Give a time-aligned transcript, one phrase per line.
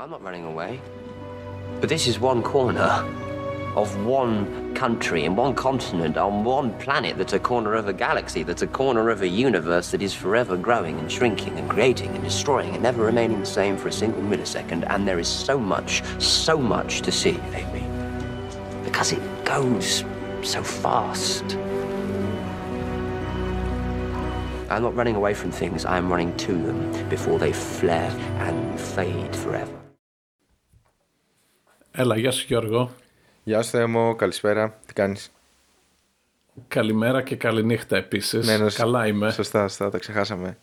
[0.00, 0.80] I'm not running away.
[1.78, 2.88] But this is one corner
[3.76, 8.42] of one country in one continent on one planet that's a corner of a galaxy,
[8.42, 12.24] that's a corner of a universe that is forever growing and shrinking and creating and
[12.24, 14.88] destroying and never remaining the same for a single millisecond.
[14.88, 17.84] And there is so much, so much to see, Amy.
[18.82, 20.02] Because it goes
[20.42, 21.44] so fast.
[24.70, 29.36] I'm not running away from things, I'm running to them before they flare and fade
[29.36, 29.79] forever.
[31.92, 32.90] Έλα, γεια σου Γιώργο.
[33.44, 34.78] Γεια σου Θέμο, καλησπέρα.
[34.86, 35.32] Τι κάνεις;
[36.68, 38.46] Καλημέρα και καληνύχτα επίσης.
[38.46, 39.30] Ναι, ναι, Καλά είμαι.
[39.30, 40.58] Σωστά, σωστά, τα ξεχάσαμε.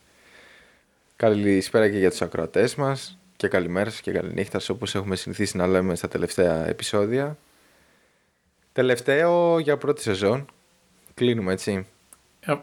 [1.16, 5.56] Καλησπέρα και για τους ακροατές μας και καλημέρα σας και καληνύχτα σας, όπως έχουμε συνηθίσει
[5.56, 7.38] να λέμε στα τελευταία επεισόδια.
[8.72, 10.46] Τελευταίο για πρώτη σεζόν.
[11.14, 11.86] Κλείνουμε έτσι.
[12.40, 12.54] Ε,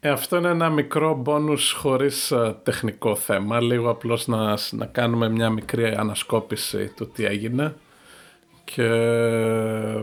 [0.00, 3.60] ε, αυτό είναι ένα μικρό μπόνους χωρίς ε, τεχνικό θέμα.
[3.60, 7.74] Λίγο απλώς να, να κάνουμε μια μικρή ανασκόπηση του τι έγινε
[8.74, 10.02] και ε,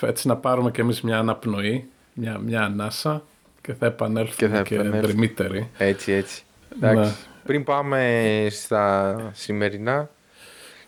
[0.00, 3.22] έτσι να πάρουμε και εμείς μια αναπνοή, μια, μια ανάσα
[3.60, 5.06] και θα επανέλθουμε Και θα και, επανέλθουμε.
[5.06, 5.70] δρυμύτεροι.
[5.78, 6.42] Έτσι, έτσι.
[6.74, 7.00] Εντάξει.
[7.00, 7.12] Ναι.
[7.44, 10.10] Πριν πάμε στα σημερινά,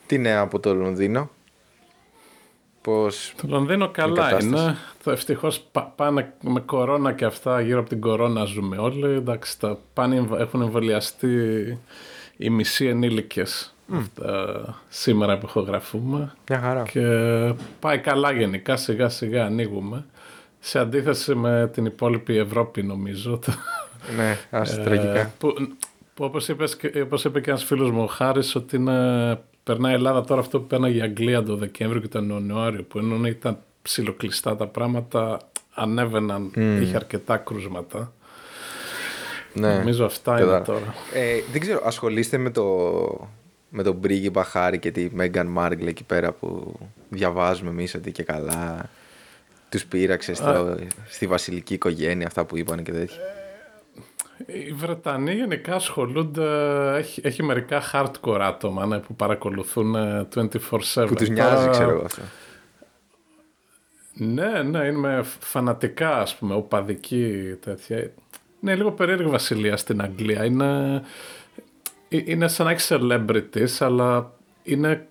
[0.06, 1.30] τι νέα από το Λονδίνο;
[2.82, 3.32] Πώς...
[3.36, 4.76] Το Λονδίνο καλά κατάσταση; είναι.
[5.04, 9.14] Το ευτυχώς πα- πάνε με κορώνα και αυτά, γύρω από την κορώνα ζούμε όλοι.
[9.14, 11.28] Εντάξει, τα πάνε, έχουν εμβολιαστεί
[12.36, 16.32] οι μισοί ενήλικες αυτά, σήμερα που ηχογραφούμε.
[16.50, 16.82] Μια χαρά.
[16.82, 17.02] Και
[17.80, 20.04] πάει καλά γενικά, σιγά σιγά ανοίγουμε.
[20.60, 23.38] Σε αντίθεση με την υπόλοιπη Ευρώπη νομίζω.
[24.16, 25.32] Ναι, ας Ε, τραγικά.
[25.38, 25.54] Που,
[26.14, 29.92] που όπως, είπες, και- όπως είπε και ένας φίλος μου ο Χάρης ότι είναι, περνάει
[29.92, 33.26] η Ελλάδα τώρα αυτό που πέρναγε η Αγγλία το Δεκέμβριο και τον Ιανουάριο που ενώ
[33.26, 35.38] ήταν ψιλοκλειστά τα πράγματα
[35.74, 36.50] ανέβαιναν,
[36.82, 38.12] είχε αρκετά κρούσματα.
[39.52, 39.74] Ναι.
[39.74, 40.62] Νομίζω αυτά Και είναι τώρα.
[40.62, 40.94] τώρα.
[41.14, 42.64] Ε, δεν ξέρω, ασχολείστε με το
[43.70, 46.74] με τον πρίγκιπα Χάρη και τη Μέγαν Μάργκλ εκεί πέρα που
[47.08, 48.90] διαβάζουμε εμείς ότι και καλά
[49.68, 50.76] τους πείραξε στο,
[51.08, 53.18] στη βασιλική οικογένεια αυτά που είπαν και τέτοια.
[54.46, 56.44] Οι Βρετανοί γενικά ασχολούνται,
[56.96, 60.48] έχει, έχει μερικά hardcore άτομα ναι, που παρακολουθούν ε, 24-7.
[61.06, 62.22] που τους νοιάζει Τώρα- ξέρω εγώ αυτό.
[64.12, 68.10] Ναι, ναι, είναι φανατικά, ας πούμε, οπαδική τέτοια.
[68.62, 70.44] Είναι λίγο περίεργη βασιλεία στην Αγγλία.
[70.44, 71.02] Είναι, ε,
[72.10, 74.32] είναι σαν να έχει celebrities, αλλά
[74.62, 75.06] είναι,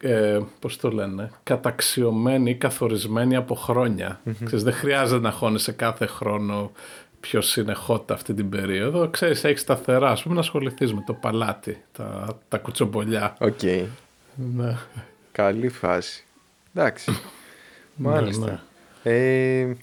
[0.00, 4.20] ε, πώς το λένε, καταξιωμένοι ή καθορισμένοι από χρόνια.
[4.44, 6.72] Ξέρεις, δεν χρειάζεται να χώνεσαι κάθε χρόνο
[7.20, 9.08] ποιος είναι hot αυτή την περίοδο.
[9.08, 13.36] Ξέρεις, έχεις σταθερά, ας πούμε, να ασχοληθείς με το παλάτι, τα, τα κουτσομπολιά.
[13.40, 13.62] Οκ.
[14.54, 14.76] Ναι.
[15.32, 16.24] Καλή φάση.
[16.74, 17.18] Εντάξει.
[17.94, 18.44] Μάλιστα.
[18.46, 18.60] ναι.
[19.12, 19.76] Ε,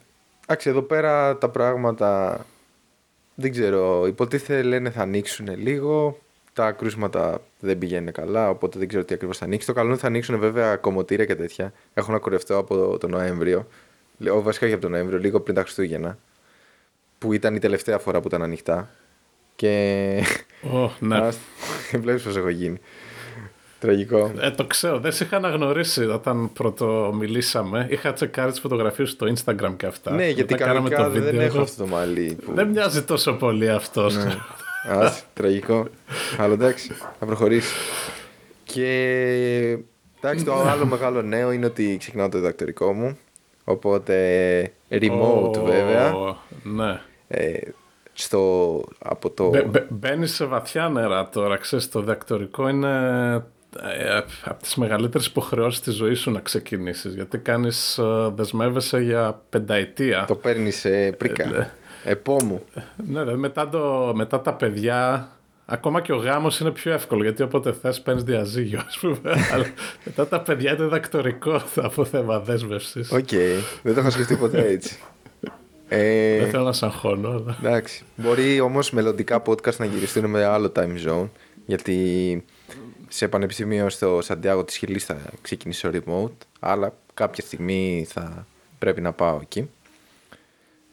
[0.47, 2.39] εντάξει, εδώ πέρα τα πράγματα
[3.39, 4.07] δεν ξέρω.
[4.07, 6.19] Υποτίθεται λένε θα ανοίξουν λίγο.
[6.53, 9.67] Τα κρούσματα δεν πηγαίνουν καλά, οπότε δεν ξέρω τι ακριβώς θα ανοίξει.
[9.67, 11.73] Το καλό είναι ότι θα ανοίξουν βέβαια κομμωτήρια και τέτοια.
[11.93, 13.67] Έχω να κουρευτώ από τον Νοέμβριο.
[14.17, 16.17] Λέω, βασικά και από τον Νοέμβριο, λίγο πριν τα Χριστούγεννα.
[17.17, 18.89] Που ήταν η τελευταία φορά που ήταν ανοιχτά.
[19.55, 20.23] Και.
[20.61, 21.29] Ω, ναι.
[21.93, 22.79] Βλέπεις πώς έχω γίνει.
[23.79, 24.31] Τραγικό.
[24.39, 27.87] Ε, το ξέρω, δεν σε είχα αναγνωρίσει όταν πρώτο μιλήσαμε.
[27.89, 30.11] Είχα τσεκάρει τις φωτογραφίες στο Instagram και αυτά.
[30.11, 31.45] ναι, γιατί Μετά κάναμε κανονικά το δεν βίντεο.
[31.45, 32.37] έχω αυτό το μαλλί.
[32.45, 32.53] Που...
[32.53, 34.15] Δεν μοιάζει τόσο πολύ αυτός.
[34.15, 34.35] Ναι.
[34.89, 35.87] Ας, τραγικό.
[36.37, 37.75] Αλλά εντάξει, θα προχωρήσει.
[38.63, 39.77] Και
[40.21, 43.17] εντάξει, το άλλο μεγάλο νέο είναι ότι ξεκινάω το διδακτορικό μου.
[43.63, 44.15] Οπότε
[44.89, 46.13] remote βέβαια.
[46.63, 46.99] Ναι.
[47.27, 47.59] Ε,
[48.13, 49.51] στο, από το...
[49.89, 51.57] Μπαίνεις σε βαθιά νερά τώρα.
[51.57, 52.89] Ξέρεις, το διδακτορικό είναι
[53.35, 53.41] ε,
[54.43, 57.13] από τις μεγαλύτερες υποχρεώσεις της ζωής σου να ξεκινήσεις.
[57.13, 60.25] Γιατί κάνεις, ε, δεσμεύεσαι για πενταετία.
[60.27, 61.71] Το παίρνεις ε, προίκα.
[62.03, 62.63] Επ' ώμου.
[63.07, 65.27] Ναι, ρε, μετά, το, μετά τα παιδιά,
[65.65, 69.19] ακόμα και ο γάμος είναι πιο εύκολο, γιατί όποτε θες παίρνεις διαζύγιο, ας πούμε.
[69.53, 69.65] Αλλά
[70.03, 73.11] μετά τα παιδιά είναι διδακτορικό από θέμα δέσμευσης.
[73.11, 73.29] Οκ,
[73.83, 74.99] δεν το είχα σκεφτεί ποτέ έτσι.
[75.89, 77.57] Ε, Δεν θέλω να σαν αγχώνω, αλλά...
[77.63, 78.03] Εντάξει.
[78.15, 81.29] Μπορεί όμως μελλοντικά podcast να γυριστούν με άλλο time zone.
[81.65, 82.45] Γιατί
[83.07, 86.45] σε πανεπιστήμιο στο Σαντιάγο της Χιλής θα ξεκινήσω remote.
[86.59, 88.45] Αλλά κάποια στιγμή θα
[88.79, 89.69] πρέπει να πάω εκεί.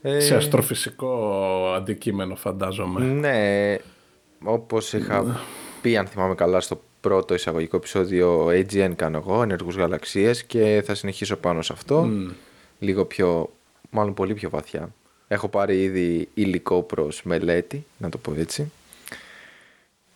[0.03, 3.05] Ε, Σε αστροφυσικό αντικείμενο φαντάζομαι.
[3.05, 3.77] Ναι,
[4.45, 5.41] όπως είχα
[5.83, 10.95] πει, αν θυμάμαι καλά, στο πρώτο εισαγωγικό επεισόδιο AGN κάνω εγώ, ενεργούς γαλαξίες και θα
[10.95, 12.09] συνεχίσω πάνω σε αυτό.
[12.79, 13.53] Λίγο πιο,
[13.91, 14.95] μάλλον πολύ πιο βαθιά.
[15.29, 18.73] Έχω πάρει ήδη υλικό προς μελέτη, να το πω έτσι.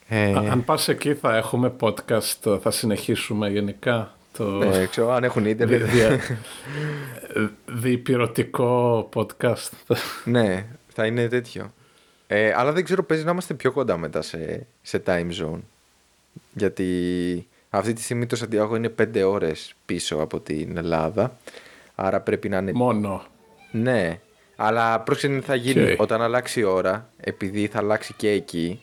[0.08, 5.24] Ε, Α- Αν πας εκεί θα έχουμε podcast, θα συνεχίσουμε γενικά το ε, ξέρω, αν
[5.24, 5.82] έχουν ίντερνετ.
[5.82, 6.18] δια-
[7.66, 9.70] διπυρωτικό podcast.
[10.24, 11.72] ναι, θα είναι τέτοιο.
[12.26, 15.60] Ε, αλλά δεν ξέρω, παίζει να είμαστε πιο κοντά μετά σε, σε time zone.
[16.52, 21.36] Γιατί Αυτή τη στιγμή το Σαντιάγο είναι 5 ώρες πίσω από την Ελλάδα.
[21.94, 22.72] Άρα πρέπει να είναι.
[22.72, 23.22] Μόνο.
[23.70, 24.20] Ναι.
[24.56, 26.00] Αλλά πρόσεξε τι θα γίνει Οκ.
[26.00, 28.80] όταν αλλάξει η ώρα, επειδή θα αλλάξει και εκεί,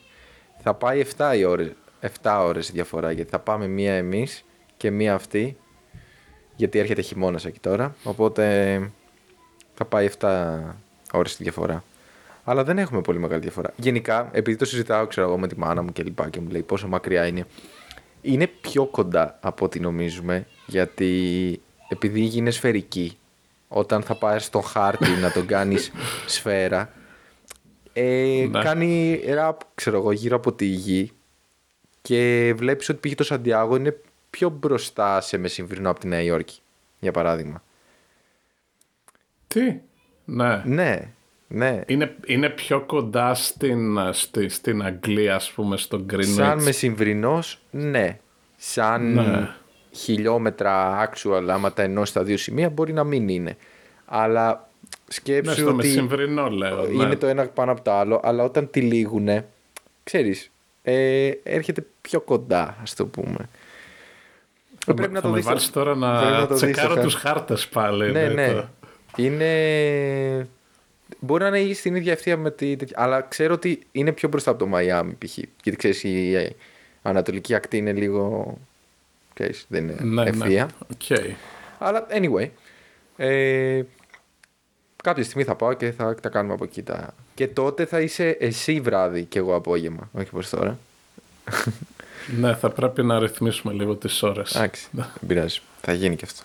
[0.66, 1.72] θα πάει 7 οι ώρες,
[2.22, 3.12] 7 ώρες διαφορά.
[3.12, 4.46] Γιατί θα πάμε μία εμείς
[4.78, 5.58] και μία αυτή.
[6.56, 7.96] Γιατί έρχεται χειμώνας εκεί τώρα.
[8.04, 8.44] Οπότε
[9.74, 10.76] θα πάει 7
[11.12, 11.84] ώρες τη διαφορά.
[12.44, 13.74] Αλλά δεν έχουμε πολύ μεγάλη διαφορά.
[13.76, 16.62] Γενικά, επειδή το συζητάω, ξέρω εγώ, με τη μάνα μου και λοιπά και μου λέει
[16.62, 17.46] πόσο μακριά είναι.
[18.22, 20.48] Είναι πιο κοντά από ό,τι νομίζουμε.
[20.66, 23.18] Γιατί επειδή η γη είναι σφαιρική,
[23.68, 25.92] όταν θα πάει στον χάρτη να τον κάνεις
[26.36, 26.92] σφαίρα,
[27.98, 28.62] ε, Ναι.
[28.64, 31.12] κάνει ραπ, ξέρω εγώ, γύρω από τη γη
[32.02, 34.00] και βλέπεις ότι πήγε το Σαντιάγο είναι
[34.30, 36.60] πιο μπροστά σε μεσημβρινό από τη Νέα Υόρκη,
[37.00, 37.64] για παράδειγμα.
[39.48, 39.62] Τι;
[40.26, 40.62] Ναι.
[40.66, 41.12] Ναι,
[41.48, 41.82] ναι.
[41.88, 46.24] Είναι, είναι πιο κοντά στην, στη, στην Αγγλία, ας πούμε, στο Greenwich.
[46.24, 48.20] Σαν μεσημβρινός, ναι.
[48.58, 49.50] Σαν Ναι.
[49.92, 53.58] χιλιόμετρα actual, άμα τα ενώσει στα δύο σημεία, μπορεί να μην είναι.
[54.06, 54.75] Αλλά Ναι,
[55.08, 56.90] σκέψου στο ότι μεσημβρινό λέω.
[56.92, 57.16] είναι ναι.
[57.16, 59.46] το ένα πάνω από το άλλο, αλλά όταν τυλίγουνε,
[60.04, 60.52] ξέρεις,
[60.84, 63.50] ε, έρχεται πιο κοντά, ας το πούμε.
[64.86, 66.62] Θα, πρέπει να θα το με δεις το- βάλεις τώρα πρέπει να, να το δεις
[66.62, 67.06] το τσεκάρω θέμα.
[67.06, 68.12] τους χάρτες πάλι.
[68.12, 68.52] ναι, ναι.
[68.54, 68.68] το-
[69.16, 70.48] Είναι...
[71.20, 72.76] Μπορεί να είναι στην ίδια ευθεία με τη...
[72.76, 75.38] τέτοια- Αλλά ξέρω ότι είναι πιο μπροστά από το Μαϊάμι π.χ.
[75.64, 76.56] Γιατί ξέρεις η η
[77.02, 78.58] ανατολική ακτή είναι λίγο...
[79.34, 80.66] Ξέρεις, δεν είναι Ναι, ευθεία.
[80.66, 80.72] ναι.
[80.94, 81.34] Οκ.
[81.80, 82.50] Αλλά anyway.
[83.18, 83.82] Ε,
[85.06, 86.84] κάποια στιγμή θα πάω και θα τα κάνουμε από εκεί.
[86.84, 87.14] Τα...
[87.36, 90.10] Και τότε θα είσαι εσύ βράδυ και εγώ απόγευμα.
[90.14, 90.78] Όχι όπως τώρα.
[92.40, 94.56] Ναι, θα πρέπει να ρυθμίσουμε λίγο τις ώρες.
[94.56, 95.60] Εντάξει, δεν πειράζει.
[95.82, 96.44] Θα γίνει και αυτό.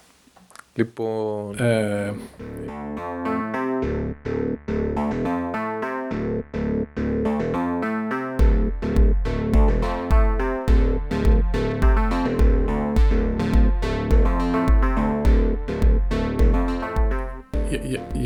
[0.75, 2.15] Λοιπόν, Ε,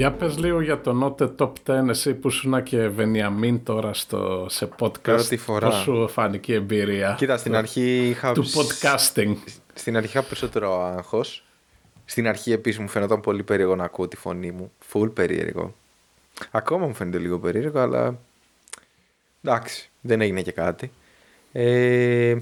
[0.04, 3.64] για- για- Για πες λίγο για το Note Top 10 εσύ που ήσουν και Βενιαμίν
[3.64, 5.02] τώρα στο, σε podcast.
[5.02, 5.68] Πρώτη φορά.
[5.68, 8.32] Πώς σου φάνηκε η εμπειρία κοίτα, στην του- αρχή είχα...
[8.32, 9.34] του podcasting;
[9.74, 11.44] Στην αρχή είχα περισσότερο άγχος.
[12.04, 14.72] Στην αρχή επίσης μου φαίνονταν πολύ περίεργο να ακούω τη φωνή μου.
[14.78, 15.74] Φουλ περίεργο.
[16.50, 18.18] Ακόμα μου φαίνεται λίγο περίεργο, αλλά
[19.42, 20.92] εντάξει, δεν έγινε και κάτι.
[21.52, 22.36] Ε,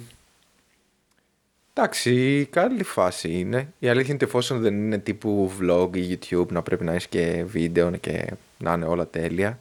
[1.74, 3.72] εντάξει, καλή φάση είναι.
[3.78, 7.06] Η αλήθεια είναι ότι εφόσον δεν είναι τύπου vlog ή YouTube να πρέπει να έχεις
[7.06, 9.58] και βίντεο και να είναι όλα τέλεια,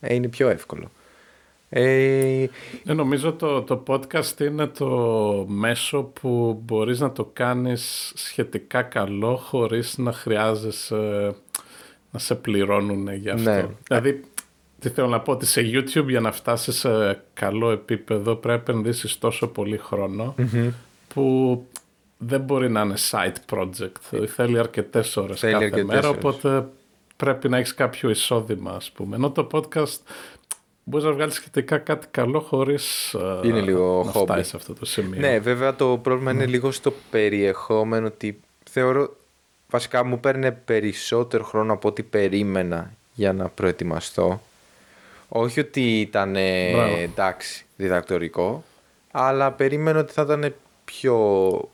[0.00, 0.90] ε, είναι πιο εύκολο.
[1.72, 2.46] Ε,
[2.86, 4.88] Ε, νομίζω το, το podcast είναι το
[5.48, 11.34] μέσο που μπορείς να το κάνεις σχετικά καλό χωρίς να χρειάζεσαι
[12.10, 13.50] να σε πληρώνουν για αυτό.
[13.50, 13.66] Ναι.
[13.86, 14.20] Δηλαδή,
[14.78, 18.72] τι θέλω να πω, ότι σε YouTube για να φτάσεις σε καλό επίπεδο πρέπει να
[18.72, 20.34] επενδύσεις τόσο πολύ χρόνο
[21.14, 21.66] που
[22.18, 24.24] δεν μπορεί να είναι side project.
[24.34, 26.24] Θέλει αρκετές ώρες Θέλει κάθε αρκετές μέρα, ώρες.
[26.24, 26.66] οπότε
[27.16, 29.16] πρέπει να έχεις κάποιο εισόδημα, ας πούμε.
[29.16, 29.98] Ενώ το podcast
[30.84, 34.22] μπορείς να βγάλεις σχετικά κάτι καλό χωρίς ε, Είναι λίγο να hobby.
[34.24, 35.20] φτάσεις σε αυτό το σημείο.
[35.20, 38.40] Ναι, βέβαια το πρόβλημα είναι λίγο στο περιεχόμενο ότι
[38.70, 39.16] θεωρώ
[39.70, 44.40] βασικά μου παίρνει περισσότερο χρόνο από ό,τι περίμενα για να προετοιμαστώ.
[45.28, 46.96] Όχι ότι ήταν ε, Μπράβο.
[46.96, 48.64] εντάξει διδακτορικό,
[49.10, 50.54] αλλά περίμενα ότι θα ήταν
[50.90, 51.68] πιο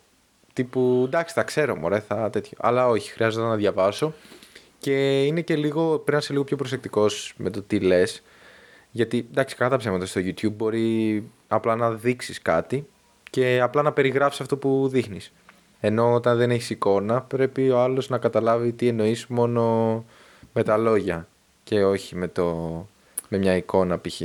[0.52, 2.58] τύπου εντάξει τα ξέρω μωρέ θα τέτοιο.
[2.60, 4.14] Αλλά όχι, χρειάζεται να διαβάσω
[4.78, 8.22] και είναι και λίγο, πρέπει να είσαι λίγο πιο προσεκτικός με το τι λες
[8.90, 12.86] γιατί εντάξει, κατά τα ψέματα στο YouTube μπορεί απλά να δείξεις κάτι
[13.30, 15.32] και απλά να περιγράψεις αυτό που δείχνεις.
[15.80, 20.04] Ενώ όταν δεν έχεις εικόνα πρέπει ο άλλος να καταλάβει τι εννοείς μόνο
[20.52, 21.28] με τα λόγια
[21.64, 22.86] και όχι με, το,
[23.28, 24.20] με μια εικόνα π.χ.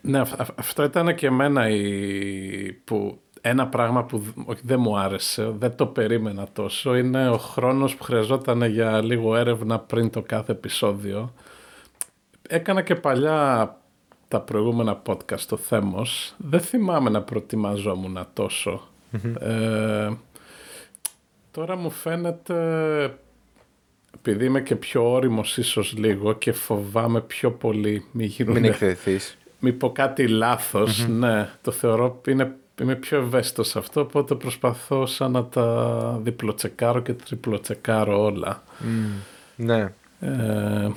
[0.00, 2.72] Ναι, αυ- αυ- αυτό ήταν και εμένα η...
[2.72, 7.36] που ένα πράγμα που δ- όχι, δεν μου άρεσε, δεν το περίμενα τόσο, είναι ο
[7.38, 11.32] χρόνος που χρειαζόταν για λίγο έρευνα πριν το κάθε επεισόδιο.
[12.48, 13.76] Έκανα και παλιά
[14.28, 16.34] τα προηγούμενα podcast το Θέμος.
[16.36, 18.88] Δεν θυμάμαι να προετοιμαζόμουν τόσο.
[19.40, 20.08] Ε,
[21.50, 22.54] τώρα μου φαίνεται,
[24.16, 29.38] επειδή είμαι και πιο όριμος ίσως λίγο και φοβάμαι πιο πολύ μη γίνουν Μην εκθεθείς.
[29.58, 35.06] μη πω κάτι λάθος, ναι, το θεωρώ είναι, είμαι πιο ευαίσθητος σε αυτό, οπότε προσπαθώ
[35.06, 38.62] σαν να τα διπλοτσεκάρω και τριπλοτσεκάρω όλα.
[39.56, 39.92] Ναι.
[40.20, 40.90] Ε,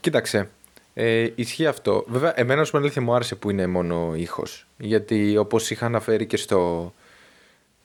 [0.00, 0.50] Κοίταξε.
[0.94, 2.04] Ε, ισχύει αυτό.
[2.08, 4.66] Βέβαια, εμένα ως αλήθεια μου άρεσε που είναι μόνο ήχος.
[4.78, 6.92] Γιατί όπως είχα αναφέρει και στο...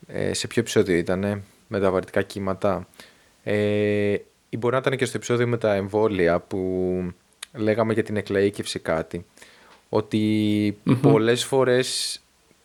[0.08, 2.88] Ε, σε ποιο επεισόδιο ήταν, με τα βαρυτικά κύματα.
[3.44, 4.16] Ε,
[4.50, 7.14] ή μπορεί να ήταν και στο επεισόδιο με τα εμβόλια που
[7.54, 9.26] λέγαμε για την εκλαΐκευση κάτι.
[9.90, 12.22] Ότι πολλές φορές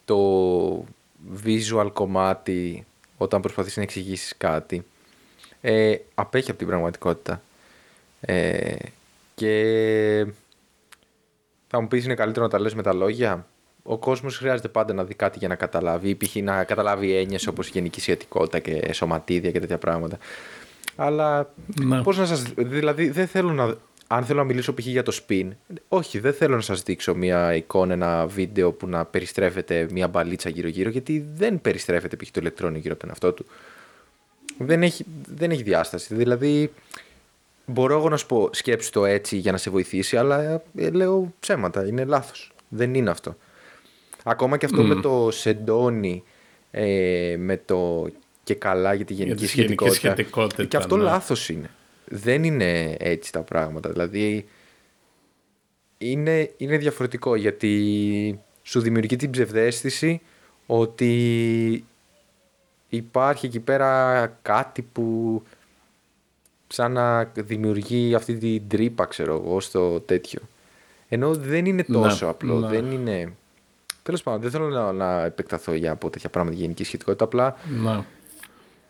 [0.06, 0.84] το
[1.44, 2.86] visual κομμάτι
[3.16, 4.84] όταν προσπαθείς να εξηγήσεις κάτι
[5.60, 7.42] ε, απέχει από την πραγματικότητα.
[8.20, 8.74] Ε,
[9.34, 10.26] και
[11.68, 13.46] θα μου πεις είναι καλύτερο να τα λες με τα λόγια;
[13.82, 16.34] Ο κόσμος χρειάζεται πάντα να δει κάτι για να καταλάβει ή π.χ.
[16.34, 20.18] να καταλάβει έννοιες όπως γενική σχετικότητα και σωματίδια και τέτοια πράγματα.
[20.96, 22.02] Αλλά Ναι.
[22.02, 22.42] πώς να σας...
[22.56, 23.76] Δηλαδή δεν θέλω να...
[24.06, 24.86] Αν θέλω να μιλήσω π.χ.
[24.86, 25.48] για το spin,
[25.88, 30.48] όχι, δεν θέλω να σας δείξω μια εικόνα, ένα βίντεο που να περιστρέφεται μια μπαλίτσα
[30.48, 32.30] γύρω-γύρω, γιατί δεν περιστρέφεται π.χ.
[32.30, 33.46] το ηλεκτρόνιο γύρω από τον εαυτό του.
[34.58, 36.14] Δεν έχει, δεν έχει διάσταση.
[36.14, 36.72] Δηλαδή,
[37.66, 41.32] μπορώ εγώ να σου πω σκέψου το έτσι για να σε βοηθήσει, αλλά ε, λέω
[41.40, 42.52] ψέματα, είναι λάθος.
[42.68, 43.36] Δεν είναι αυτό.
[44.24, 46.22] Ακόμα και αυτό με το σεντόνι,
[46.70, 48.08] ε, με το
[48.42, 49.94] και καλά για τη γενική τη γενική σχετικότητα.
[49.94, 51.02] σχετικότητα, και αυτό ναι.
[51.02, 51.70] λάθος είναι.
[52.08, 53.90] Δεν είναι έτσι τα πράγματα.
[53.90, 54.46] Δηλαδή,
[55.98, 60.20] είναι, είναι διαφορετικό γιατί σου δημιουργεί την ψευδέστηση
[60.66, 61.84] ότι
[62.88, 65.42] υπάρχει εκεί πέρα κάτι που
[66.68, 70.40] σαν να δημιουργεί αυτή την τρύπα ξέρω εγώ στο τέτοιο.
[71.08, 72.68] Ενώ δεν είναι Ναι, τόσο απλό, ναι.
[72.68, 73.32] δεν είναι...
[74.02, 78.04] Τέλος πάντων, δεν θέλω να, να επεκταθώ για από τέτοια πράγματα γενική σχετικότητα, απλά Ναι.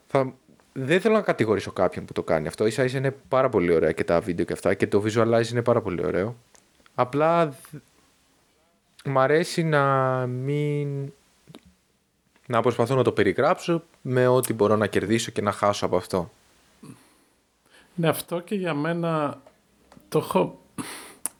[0.06, 0.34] θα...
[0.78, 2.66] δεν θέλω να κατηγορήσω κάποιον που το κάνει αυτό.
[2.66, 5.62] Ίσα ίσα είναι πάρα πολύ ωραία και τα βίντεο και αυτά και το visualize είναι
[5.62, 6.36] πάρα πολύ ωραίο.
[6.94, 7.54] Απλά δ-
[9.04, 9.82] μ' αρέσει να
[10.26, 11.12] μην...
[12.46, 16.30] να προσπαθώ να το περιγράψω με ό,τι μπορώ να κερδίσω και να χάσω από αυτό.
[17.94, 19.40] Ναι, αυτό και για μένα
[20.08, 20.58] το έχω...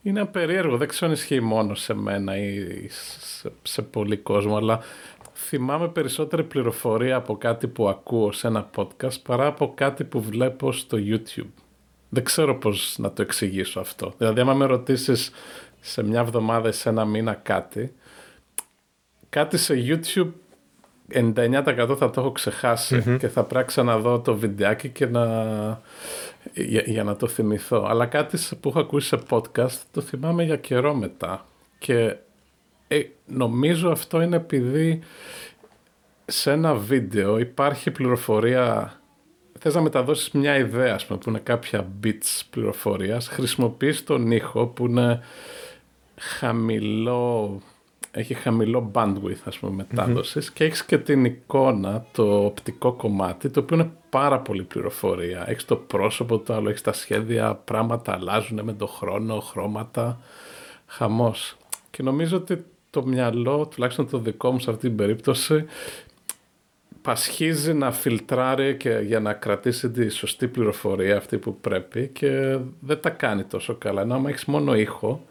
[0.03, 4.81] Είναι περίεργο, δεν ξέρω αν ισχύει μόνο σε μένα ή σε, σε πολύ κόσμο, αλλά
[5.47, 10.73] θυμάμαι περισσότερη πληροφορία από κάτι που ακούω σε ένα podcast παρά από κάτι που βλέπω
[10.73, 11.51] στο YouTube.
[12.09, 14.13] Δεν ξέρω πώς να το εξηγήσω αυτό.
[14.19, 15.31] Δηλαδή, άμα με ρωτήσεις
[15.81, 17.95] σε μια εβδομάδα ή σε ένα μήνα κάτι,
[19.29, 20.31] κάτι σε YouTube
[21.13, 25.25] 99% θα το έχω ξεχάσει και θα πράξα να δω το βιντεάκι και να...
[26.55, 27.87] Για, για να το θυμηθώ.
[27.89, 31.45] Αλλά κάτι σε- που έχω ακούσει σε podcast το θυμάμαι για καιρό μετά.
[31.79, 32.17] Και
[32.89, 35.01] ε, νομίζω αυτό είναι επειδή
[36.25, 39.01] σε ένα βίντεο υπάρχει πληροφορία
[39.59, 44.67] θες να μεταδώσεις μια ιδέα ας πούμε, που είναι κάποια bits πληροφορίας χρησιμοποιείς τον ήχο
[44.67, 45.21] που είναι
[46.17, 47.61] χαμηλό
[48.11, 53.61] έχει χαμηλό bandwidth ας πούμε μετάδοσης και έχεις και την εικόνα το οπτικό κομμάτι το
[53.61, 55.45] οποίο είναι πάρα πολύ πληροφορία.
[55.51, 60.21] Έχεις το πρόσωπο το άλλο έχεις τα σχέδια πράγματα αλλάζουν με το χρόνο χρώματα.
[60.87, 61.57] Χαμός.
[61.91, 62.65] Και νομίζω ότι
[62.97, 65.65] το μυαλό τουλάχιστον το δικό μου σε αυτή την περίπτωση
[67.03, 73.01] πασχίζει να φιλτράρει και για να κρατήσει τη σωστή πληροφορία αυτή που πρέπει και δεν
[73.01, 74.03] τα κάνει τόσο καλά.
[74.03, 75.25] Ενώ άμα έχεις μόνο ήχο,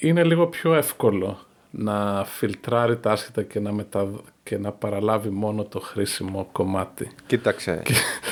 [0.00, 1.38] είναι λίγο πιο εύκολο
[1.70, 4.10] να φιλτράρει τα άσχετα και να, μετα...
[4.42, 7.10] και να παραλάβει μόνο το χρήσιμο κομμάτι.
[7.26, 7.82] Κοίταξε,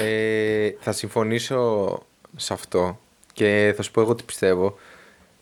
[0.02, 2.02] ε, θα συμφωνήσω
[2.37, 2.99] σε αυτό
[3.33, 4.78] και θα σου πω εγώ τι πιστεύω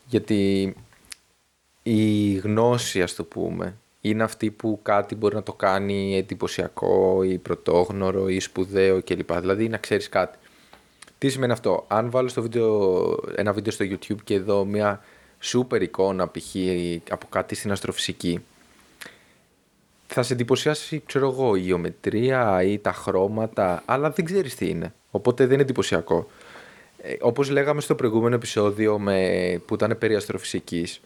[0.07, 0.75] γιατί
[1.87, 7.39] η γνώση ας το πούμε είναι αυτή που κάτι μπορεί να το κάνει εντυπωσιακό ή
[7.39, 9.33] πρωτόγνωρο ή σπουδαίο κλπ.
[9.33, 10.39] Δηλαδή να ξέρεις κάτι.
[11.19, 13.01] Τι σημαίνει αυτό; Αν βάλω στο βίντεο,
[13.35, 15.05] ένα βίντεο στο YouTube και δω μια
[15.39, 16.55] σούπερ εικόνα π.χ.
[17.11, 18.43] από κάτι στην αστροφυσική
[20.07, 24.95] θα σε εντυπωσιάσει, ξέρω εγώ, η γεωμετρία ή τα χρώματα, αλλά δεν ξέρεις τι είναι.
[25.11, 26.31] Οπότε δεν είναι εντυπωσιακό.
[26.99, 31.01] Ε, όπως λέγαμε στο προηγούμενο επεισόδιο με, που ήταν περί αστροφυσικής,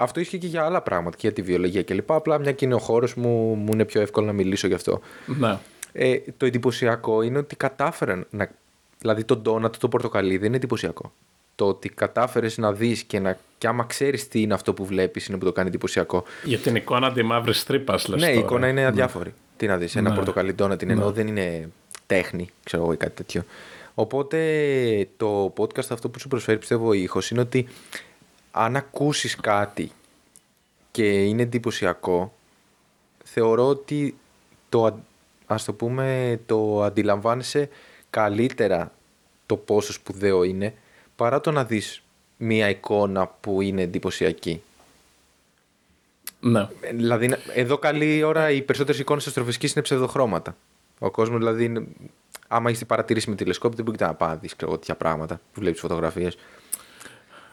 [0.00, 2.12] αυτό ισχύει και για άλλα πράγματα, και για τη βιολογία κλπ.
[2.12, 5.00] Απλά μια και είναι ο χώρος μου, μου είναι πιο εύκολο να μιλήσω γι' αυτό.
[5.26, 5.58] Ναι.
[5.92, 8.50] Ε, το εντυπωσιακό είναι ότι κατάφεραν να.
[8.98, 11.12] Δηλαδή το ντόνατ, το πορτοκαλί δεν είναι εντυπωσιακό.
[11.54, 13.38] Το ότι κατάφερες να δεις και, να...
[13.58, 16.24] και άμα ξέρεις τι είναι αυτό που βλέπεις είναι που το κάνει εντυπωσιακό.
[16.44, 18.20] Για την εικόνα τη μαύρη τρύπας, λες.
[18.20, 19.34] Ναι, η εικόνα είναι αδιάφορη.
[19.56, 20.16] Τι να δεις, ένα Ναι.
[20.16, 21.68] πορτοκαλί ντόνατ είναι, ενώ δεν είναι
[22.06, 23.44] τέχνη, ξέρω εγώ ή κάτι τέτοιο.
[23.94, 24.38] Οπότε
[25.16, 27.66] το podcast αυτό που σου προσφέρει πιστεύω ο ήχος είναι ότι
[28.60, 29.92] αν ακούσεις κάτι
[30.90, 32.34] και είναι εντυπωσιακό
[33.24, 34.16] θεωρώ ότι
[34.68, 34.94] το, α-
[35.46, 37.68] ας το πούμε, το αντιλαμβάνεσαι
[38.10, 38.92] καλύτερα
[39.46, 40.74] το πόσο σπουδαίο είναι
[41.16, 42.02] παρά το να δεις
[42.36, 44.62] μία εικόνα που είναι εντυπωσιακή.
[46.40, 46.68] Ναι.
[46.80, 50.56] Ε, Δηλαδή, εδώ καλή ώρα οι περισσότερες εικόνες αστροφυσικής είναι ψευδοχρώματα.
[50.98, 51.86] Ο κόσμος, δηλαδή, είναι-
[52.48, 55.80] άμα έχεις παρατηρήσει με τηλεσκόπιο, δεν μπορεί να πάει να δει τέτοια πράγματα που βλέπεις
[55.80, 56.36] φωτογραφίες.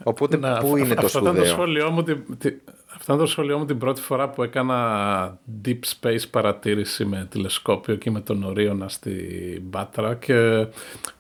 [0.04, 2.54] Οπότε, Ναι, πού αυ- είναι αυ- το αυτό ήταν το σπουδαίο; σχόλιο μου την, τη-
[2.94, 7.96] αυτό ήταν το σχόλιο μου την πρώτη φορά που έκανα deep space παρατήρηση με τηλεσκόπιο
[7.96, 10.68] και με τον Ορίωνα στην Πάτρα και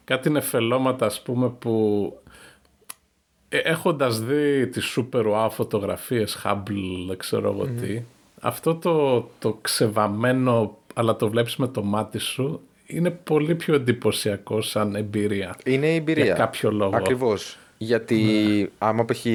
[0.03, 2.13] κάτι νεφελώματα ας πούμε που
[3.49, 8.01] ε, έχοντας δει τις super wow φωτογραφίες Hubble δεν ξέρω εγώ τι
[8.41, 14.61] αυτό το, το ξεβαμμένο, αλλά το βλέπεις με το μάτι σου, είναι πολύ πιο εντυπωσιακό
[14.61, 15.55] σαν εμπειρία.
[15.65, 16.23] Είναι η εμπειρία.
[16.23, 16.95] Για κάποιο λόγο.
[16.95, 17.57] Ακριβώς.
[17.77, 19.25] Γιατί άμα π.χ.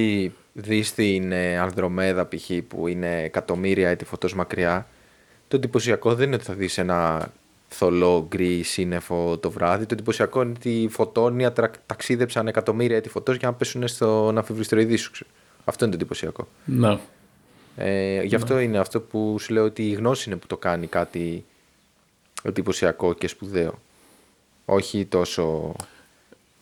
[0.53, 2.51] δεις την ε, Ανδρομέδα π.χ.
[2.69, 4.87] που είναι εκατομμύρια έτη φωτός μακριά,
[5.49, 7.31] το εντυπωσιακό δεν είναι ότι θα δεις ένα
[7.69, 9.87] θολό γκρι σύννεφο το βράδυ.
[9.87, 14.39] Το εντυπωσιακό είναι ότι οι φωτόνια τρα- ταξίδεψαν εκατομμύρια έτη φωτός για να πέσουν στον
[14.39, 15.11] αμφιβριστροειδή σου.
[15.11, 15.31] ξέρω.
[15.65, 16.49] Αυτό είναι το εντυπωσιακό.
[16.65, 16.99] Ναι.
[17.77, 20.87] Ε, γι' αυτό είναι αυτό που σου λέω ότι η γνώση είναι που το κάνει
[20.87, 21.45] κάτι
[22.43, 23.79] εντυπωσιακό και σπουδαίο.
[24.65, 25.75] Όχι τόσο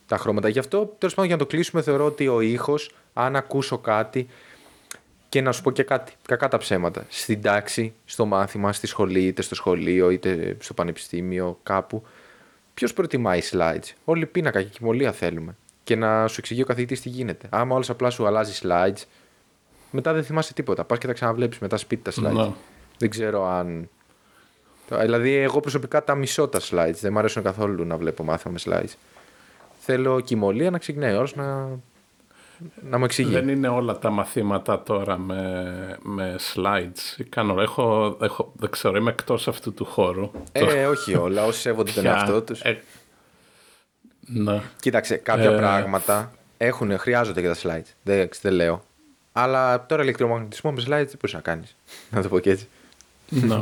[0.09, 0.49] τα χρώματα.
[0.49, 4.29] Γι' αυτό, τέλος πάντων, για να το κλείσουμε, θεωρώ ότι ο ήχος, αν ακούσω κάτι.
[5.29, 7.05] Και να σου πω και κάτι, κακά τα ψέματα.
[7.09, 12.03] Στην τάξη, στο μάθημα, στη σχολή, είτε στο σχολείο, είτε στο πανεπιστήμιο, κάπου.
[12.75, 15.57] Ποιος προτιμάει slides; Όλοι πίνακα και κοιμωλία θέλουμε.
[15.85, 17.47] Και να σου εξηγεί ο καθηγητής τι γίνεται.
[17.51, 19.03] Άμα όλος απλά σου αλλάζει slides,
[19.91, 20.85] μετά δεν θυμάσαι τίποτα.
[20.85, 22.35] Πας και τα ξαναβλέπει μετά σπίτι τα slides.
[22.35, 22.53] Ναι.
[22.99, 23.89] Δεν ξέρω αν.
[24.89, 26.99] Δηλαδή, εγώ προσωπικά τα μισώ τα slides.
[27.01, 28.95] Δεν μου αρέσουν καθόλου να βλέπω μάθημα με slides.
[29.91, 31.69] Θέλω κοιμωλία να ξεκινάει ο ώρας να,
[32.83, 33.33] να μου εξηγεί.
[33.33, 37.25] Δεν είναι όλα τα μαθήματα τώρα με, με slides.
[37.29, 40.31] Κάνω, έχω, έχω, δεν ξέρω, είμαι εκτός αυτού του χώρου.
[40.53, 41.45] Ε, όχι όλα.
[41.45, 42.61] Όσοι σέβονται τον Πια, εαυτό τους.
[42.61, 42.83] ε,
[44.21, 44.63] ναι.
[44.81, 45.57] Κοίταξε, κάποια Ε.
[45.57, 47.93] πράγματα έχουν, χρειάζονται και τα slides.
[48.03, 48.85] Δεν, δεν λέω.
[49.33, 51.77] Αλλά τώρα ηλεκτρομαγνητισμό με slides δεν μπορεί να κάνεις.
[52.11, 52.69] να το πω και έτσι.
[53.29, 53.61] ναι.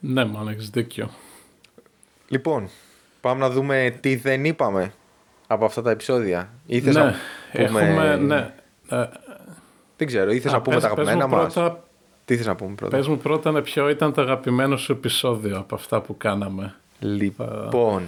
[0.00, 1.10] ναι, μάλλον έχεις δίκιο.
[2.28, 2.68] Λοιπόν,
[3.26, 4.92] πάμε να δούμε τι δεν είπαμε
[5.46, 6.48] από αυτά τα επεισόδια.
[6.66, 7.10] Ή θες ναι, να
[7.52, 7.64] πούμε...
[7.80, 8.52] έχουμε, ναι.
[8.88, 9.08] Ε,
[9.96, 11.82] Δεν ξέρω, ή θες α, να πούμε πες- τα πες αγαπημένα μου μας; πρώτα-
[12.24, 15.58] Τι θες να πούμε πρώτα; Πες μου πρώτα ναι, ποιο ήταν το αγαπημένο σου επεισόδιο
[15.58, 16.74] από αυτά που κάναμε.
[17.00, 18.02] Λοιπόν.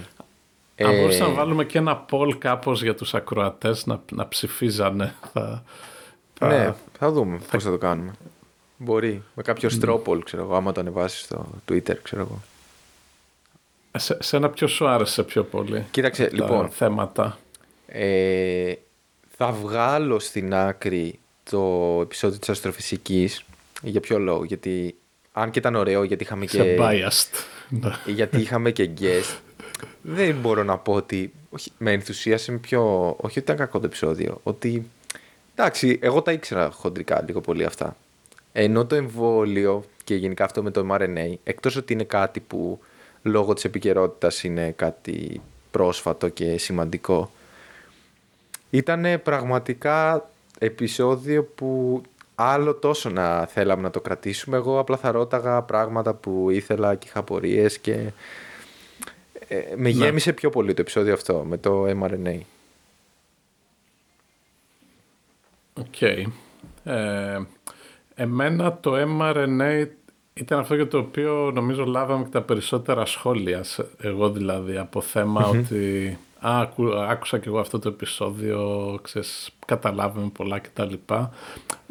[0.81, 5.13] Αν ε, μπορούσαμε να βάλουμε και ένα poll κάπως για τους ακροατές να, να ψηφίζανε.
[5.33, 5.63] Θα,
[6.33, 8.11] θα- Ναι, θα δούμε πώς θα το κάνουμε.
[8.77, 9.23] Μπορεί.
[9.33, 12.39] Με κάποιο στρόπολ, ξέρω εγώ, άμα το ανεβάσεις στο Twitter, ξέρω εγώ.
[13.97, 15.85] Σε, σε ένα ποιο σου άρεσε πιο πολύ.
[15.91, 16.69] Κοίταξε, τα λοιπόν.
[16.69, 17.39] θέματα;
[17.87, 18.73] Ε,
[19.37, 23.43] θα βγάλω στην άκρη το επεισόδιο της αστροφυσικής.
[23.81, 24.95] Για ποιο λόγο, γιατί
[25.31, 27.43] αν και ήταν ωραίο, γιατί είχαμε Σε και, biased.
[27.69, 27.91] Ναι.
[28.05, 29.37] γιατί είχαμε και guest,
[30.01, 34.39] δεν μπορώ να πω ότι όχι, με ενθουσίασε πιο, όχι ότι ήταν κακό το επεισόδιο,
[34.43, 34.89] ότι
[35.55, 37.95] εντάξει, εγώ τα ήξερα χοντρικά λίγο πολύ αυτά.
[38.51, 42.79] Ενώ το εμβόλιο και γενικά αυτό με το mRNA, εκτός ότι είναι κάτι που
[43.23, 47.31] λόγω της επικαιρότητας είναι κάτι πρόσφατο και σημαντικό,
[48.69, 50.29] ήταν πραγματικά
[50.59, 52.01] επεισόδιο που
[52.35, 54.57] άλλο τόσο να θέλαμε να το κρατήσουμε.
[54.57, 58.11] Εγώ απλά θα ρώταγα πράγματα που ήθελα και είχα απορίες και
[59.47, 62.39] ε, με γέμισε πιο πολύ το επεισόδιο αυτό με το mRNA.
[65.73, 66.01] Οκ.
[66.83, 67.39] Ε,
[68.15, 69.87] εμένα το mRNA
[70.39, 73.63] ήταν αυτό για το οποίο νομίζω λάβαμε και τα περισσότερα σχόλια.
[73.63, 79.49] σε- Εγώ δηλαδή από θέμα ότι «Α, ακού- άκουσα και εγώ αυτό το επεισόδιο, ξέρεις,
[79.65, 80.93] καταλάβαμε πολλά κτλ.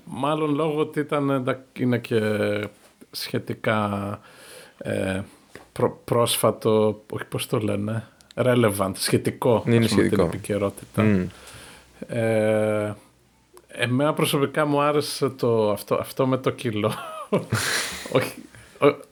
[0.04, 2.20] Μάλλον λόγω ότι ήταν, εντα- είναι και
[3.10, 4.20] σχετικά
[4.78, 5.20] ε,
[5.72, 10.16] πρό- πρόσφατο, όχι πώς το λένε, relevant, σχετικό Είναι ας πούμε, σχετικό.
[10.22, 11.02] την επικαιρότητα.
[11.02, 11.26] Μμ.
[12.08, 12.94] Ε,
[13.68, 16.92] εμένα προσωπικά μου άρεσε το, αυτό, αυτό με το κιλό.
[18.12, 18.42] Όχι,
[18.78, 19.06] ό-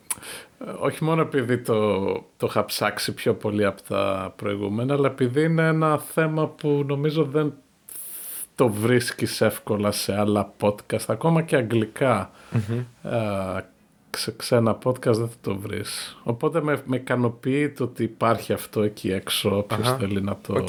[0.80, 2.04] όχι μόνο επειδή το,
[2.36, 7.24] το είχα ψάξει πιο πολύ από τα προηγούμενα, αλλά επειδή είναι ένα θέμα που νομίζω
[7.24, 7.52] δεν
[8.54, 12.30] το βρίσκεις εύκολα σε άλλα podcast, ακόμα και αγγλικά.
[13.02, 13.74] Α,
[14.16, 16.18] σε ξένα podcast δεν θα το βρεις.
[16.22, 19.96] Οπότε με, με ικανοποιεί το ότι υπάρχει αυτό εκεί έξω, όποιος Αχα.
[19.96, 20.68] θέλει να το Οκ.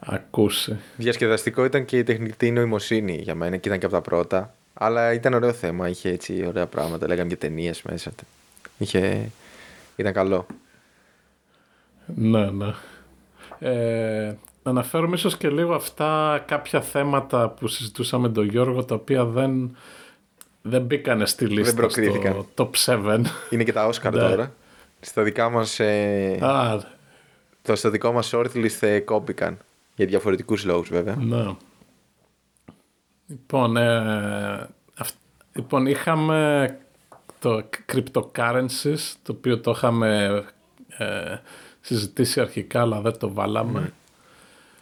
[0.00, 0.76] ακούσει.
[0.96, 4.54] Διασκεδαστικό ήταν και η τεχνητή νοημοσύνη για μένα και ήταν και από τα πρώτα.
[4.80, 7.06] Αλλά ήταν ωραίο θέμα, είχε έτσι ωραία πράγματα.
[7.06, 8.10] Λέγαμε και ταινίες μέσα.
[8.78, 9.30] Είχε...
[9.96, 10.46] Ήταν καλό.
[12.06, 12.74] Ναι, ναι.
[13.58, 18.94] Ε, να αναφέρουμε ίσως και λίγο αυτά κάποια θέματα που συζητούσαμε με τον Γιώργο τα
[18.94, 19.76] οποία δεν,
[20.62, 22.32] δεν μπήκανε στη λίστα προκρίθηκαν.
[22.52, 23.20] στο top 7.
[23.50, 24.20] Είναι και τα Όσκαρ Ναι.
[24.20, 24.52] τώρα.
[25.00, 26.80] Στα δικά μας, ε, Α,
[27.62, 29.58] το στο δικό μας shortlist ε, κόπηκαν.
[29.96, 31.16] Για διαφορετικούς λόγους βέβαια.
[31.16, 31.54] ναι.
[33.28, 35.14] Λοιπόν, ε, αυ-
[35.54, 36.78] λοιπόν, είχαμε
[37.40, 40.44] το cryptocurrencies, το οποίο το είχαμε
[40.88, 41.36] ε,
[41.80, 43.92] συζητήσει αρχικά, αλλά δεν το βάλαμε.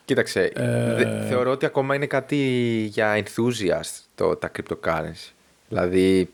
[0.05, 2.37] Κοίταξε, Ε, δε- θεωρώ ότι ακόμα είναι κάτι
[2.91, 5.31] για enthusiast το, τα cryptocurrency.
[5.69, 6.31] Δηλαδή,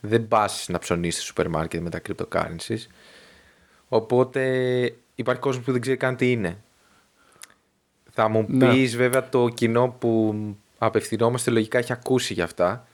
[0.00, 2.86] δεν πας να ψωνίσεις στο σούπερ μάρκετ με τα cryptocurrencies.
[3.88, 4.42] Οπότε
[5.14, 6.56] υπάρχει κόσμος που δεν ξέρει καν τι είναι.
[8.10, 8.68] Θα μου Ναι.
[8.70, 10.34] πεις βέβαια το κοινό που
[10.78, 12.86] απευθυνόμαστε λογικά έχει ακούσει για αυτά.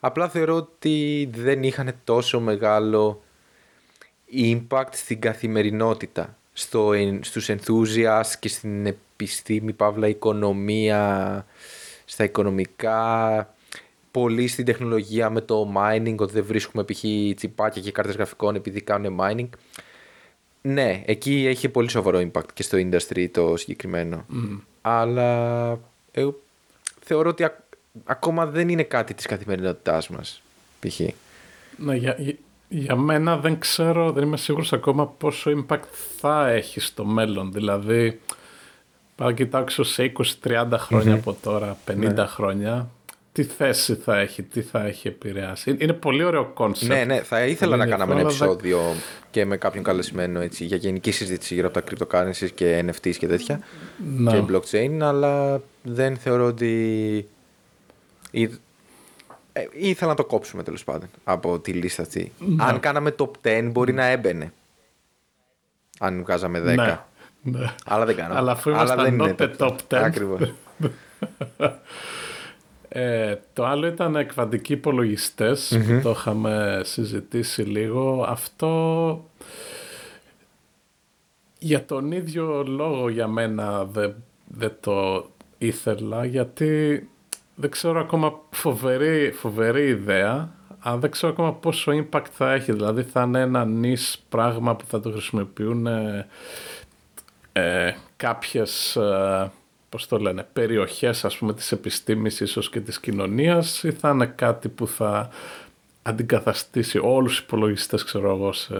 [0.00, 3.22] Απλά θεωρώ ότι δεν είχαν τόσο μεγάλο
[4.32, 11.46] impact στην καθημερινότητα, στο, στους enthusiasts και στην επιστήμη, παύλα οικονομία,
[12.04, 13.54] στα οικονομικά,
[14.10, 17.04] πολύ στην τεχνολογία με το mining, ότι δεν βρίσκουμε π.χ.
[17.34, 19.48] τσιπάκια και κάρτες γραφικών επειδή κάνουν mining.
[20.62, 24.26] Ναι, εκεί έχει πολύ σοβαρό impact και στο industry το συγκεκριμένο.
[24.82, 25.70] Αλλά
[26.10, 26.40] εγώ
[27.06, 27.48] θεωρώ ότι
[28.04, 30.42] ακόμα δεν είναι κάτι της καθημερινότητάς μας,
[30.80, 31.00] π.χ.
[31.76, 32.16] Ναι, για,
[32.68, 35.88] για μένα δεν ξέρω, δεν είμαι σίγουρος ακόμα πόσο impact
[36.18, 37.52] θα έχει στο μέλλον.
[37.52, 38.20] Δηλαδή,
[39.16, 42.26] πάω κοιτάξω σε 20-30 χρονια από τώρα, 50 ναι.
[42.26, 42.88] χρόνια,
[43.36, 45.76] τι θέση θα έχει, τι θα έχει επηρεάσει.
[45.78, 46.92] Είναι πολύ ωραίο κόνσεπτ.
[46.92, 48.94] Ναι, ναι, θα ήθελα να κάναμε ένα επεισόδιο
[49.30, 53.26] και με κάποιον καλεσμένο έτσι, για γενική συζήτηση γύρω από τα cryptocurrencies και NFTs και
[53.26, 53.60] τέτοια
[54.26, 54.30] no.
[54.30, 57.28] και blockchain, αλλά δεν θεωρώ ότι
[58.30, 58.48] ε,
[59.72, 62.32] ήθελα να το κόψουμε τέλος πάντων από τη λίστα αυτή.
[62.38, 62.64] Ναι.
[62.64, 64.52] Αν κάναμε top 10 μπορεί να έμπαινε.
[65.98, 66.62] Αν βγάζαμε 10.
[66.62, 66.98] Ναι.
[67.42, 67.74] Ναι.
[67.84, 68.38] Αλλά δεν κάναμε.
[68.38, 69.94] Αλλά αφού Αλλά δεν είναι top 10.
[69.94, 70.52] Ακριβώς.
[72.88, 74.90] ε, το άλλο ήταν εκβαντικοί που
[76.02, 78.24] το είχαμε συζητήσει λίγο.
[78.28, 79.24] Αυτό
[81.58, 84.14] για τον ίδιο λόγο για μένα δεν,
[84.46, 85.26] δεν το
[85.58, 87.08] ήθελα γιατί
[87.54, 92.72] δεν ξέρω ακόμα φοβερή, φοβερή ιδέα, αλλά δεν ξέρω ακόμα πόσο impact θα έχει.
[92.72, 96.26] Δηλαδή θα είναι ένα νης πράγμα που θα το χρησιμοποιούν ε,
[97.52, 99.50] ε, κάποιες, ε,
[99.96, 104.26] πώς το λένε, περιοχές ας πούμε της επιστήμης ίσως και της κοινωνίας ή θα είναι
[104.26, 105.30] κάτι που θα
[106.02, 108.74] αντικαταστήσει όλους τους υπολογιστές ξέρω εγώ σε,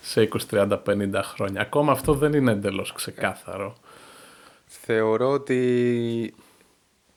[0.00, 1.60] σε 20, 30, 50 χρόνια.
[1.60, 3.76] Ακόμα αυτό δεν είναι εντελώς ξεκάθαρο.
[4.66, 6.34] Θεωρώ ότι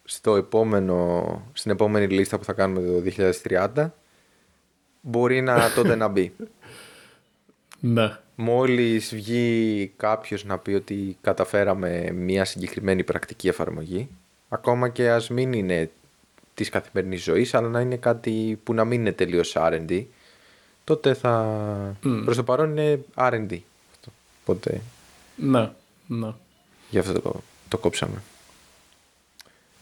[0.04, 3.12] στο επόμενο, στην επόμενη λίστα που θα κάνουμε το
[3.76, 3.90] 2030
[5.02, 6.34] μπορεί να τότε να μπει.
[7.82, 8.18] Ναι.
[8.36, 14.08] Μόλις βγει κάποιος να πει ότι καταφέραμε μια συγκεκριμένη πρακτική εφαρμογή
[14.50, 15.90] ακόμα και ας μην είναι
[16.54, 20.04] της καθημερινής ζωής αλλά να είναι κάτι που να μην είναι τελείως R&D
[20.84, 21.96] τότε θα...
[22.04, 22.22] Mm.
[22.24, 23.60] Προς το παρόν είναι R&D.
[24.42, 24.82] Οπότε...
[25.36, 25.72] Ναι,
[26.08, 26.34] ναι.
[26.90, 28.22] Γι' αυτό το, το κόψαμε.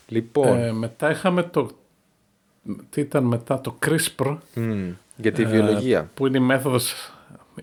[0.08, 0.58] Λοιπόν.
[0.58, 1.70] Ε, μετά είχαμε το.
[2.90, 4.38] Τι ήταν μετά, το CRISPR.
[4.56, 6.00] Mm, για τη βιολογία.
[6.00, 7.12] Ε, που είναι η μέθοδος,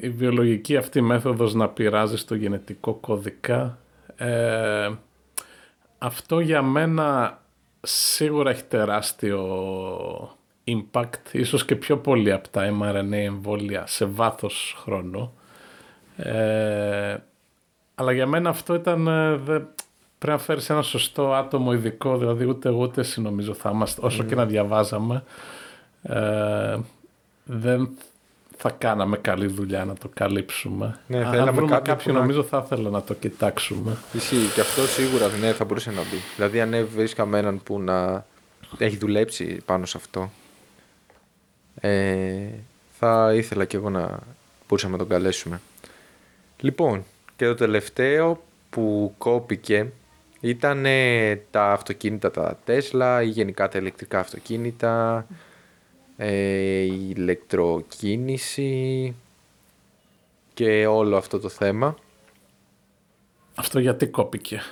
[0.01, 3.79] η βιολογική αυτή μέθοδος να πειράζει στο γενετικό κώδικα.
[4.17, 4.91] Ε,
[5.99, 7.39] αυτό για μένα
[7.81, 9.41] σίγουρα έχει τεράστιο
[10.65, 15.33] impact, ίσως και πιο πολύ από τα mRNA εμβόλια σε βάθος χρόνου.
[16.17, 17.17] Ε,
[17.95, 19.05] αλλά για μένα αυτό ήταν,
[20.19, 24.01] πρέπει να φέρεις ένα σωστό άτομο ειδικό, δηλαδή ούτε εγώ ούτε εσύ νομίζω θα είμαστε,
[24.05, 25.25] όσο και να διαβάζαμε,
[26.03, 26.79] ε,
[27.45, 27.97] δεν
[28.57, 30.99] θα κάναμε καλή δουλειά να το καλύψουμε.
[31.07, 32.21] Ναι, Αν βρούμε κάποιον να...
[32.21, 33.97] νομίζω θα ήθελα να το κοιτάξουμε.
[34.13, 36.21] Ισχύει και αυτό σίγουρα ναι, θα μπορούσε να μπει.
[36.37, 38.27] Δηλαδή αν βρίσκαμε έναν που να
[38.79, 40.31] έχει δουλέψει πάνω σε αυτό,
[41.81, 42.49] ε,
[42.99, 44.19] θα ήθελα και εγώ να
[44.69, 45.61] μπορούσαμε να τον καλέσουμε.
[46.61, 47.05] Λοιπόν,
[47.37, 49.93] και το τελευταίο που κόπηκε
[50.41, 50.87] ήταν
[51.51, 55.27] τα αυτοκίνητα τα Tesla ή γενικά τα ηλεκτρικά αυτοκίνητα,
[56.17, 59.15] ε, η ηλεκτροκίνηση
[60.55, 61.97] και όλο αυτό το θέμα.
[63.55, 64.63] Αυτό γιατί κόπηκε,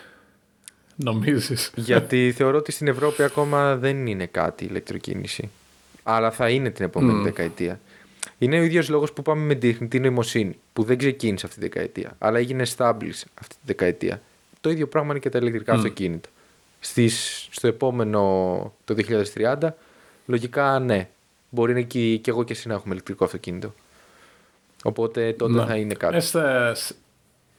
[0.97, 5.51] νομίζεις; Γιατί θεωρώ ότι στην Ευρώπη ακόμα δεν είναι κάτι η ηλεκτροκίνηση.
[6.03, 7.81] Αλλά θα είναι την επόμενη δεκαετία.
[8.39, 11.69] Είναι ο ίδιος λόγος που πάμε με την τεχνητή νοημοσύνη, που δεν ξεκίνησε αυτή τη
[11.69, 14.21] δεκαετία, αλλά έγινε established αυτή τη δεκαετία.
[14.61, 15.77] Το ίδιο πράγμα είναι και τα ηλεκτρικά mm.
[15.77, 16.29] αυτοκίνητα.
[16.81, 18.21] Στις, στο επόμενο,
[18.85, 18.95] το
[19.35, 19.69] 2030,
[20.27, 21.09] λογικά ναι.
[21.55, 23.75] Μπορεί να και, και εγώ και εσύ να έχουμε ηλεκτρικό αυτοκίνητο.
[24.85, 25.65] Οπότε τότε ναι.
[25.65, 26.17] θα είναι κάτι.
[26.17, 26.73] Έστε,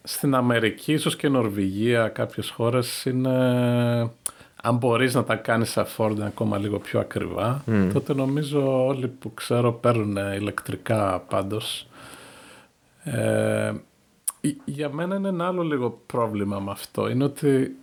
[0.04, 3.30] στην Αμερική, ίσως και Νορβηγία, κάποιες χώρες είναι.
[4.62, 9.74] Αν μπορείς να τα κάνεις afford ακόμα λίγο πιο ακριβά, τότε νομίζω όλοι που ξέρω
[9.74, 11.88] παίρνουν ηλεκτρικά πάντως.
[13.04, 13.74] Ε,
[14.66, 17.10] για μένα είναι ένα άλλο λίγο πρόβλημα με αυτό.
[17.10, 17.76] Είναι ότι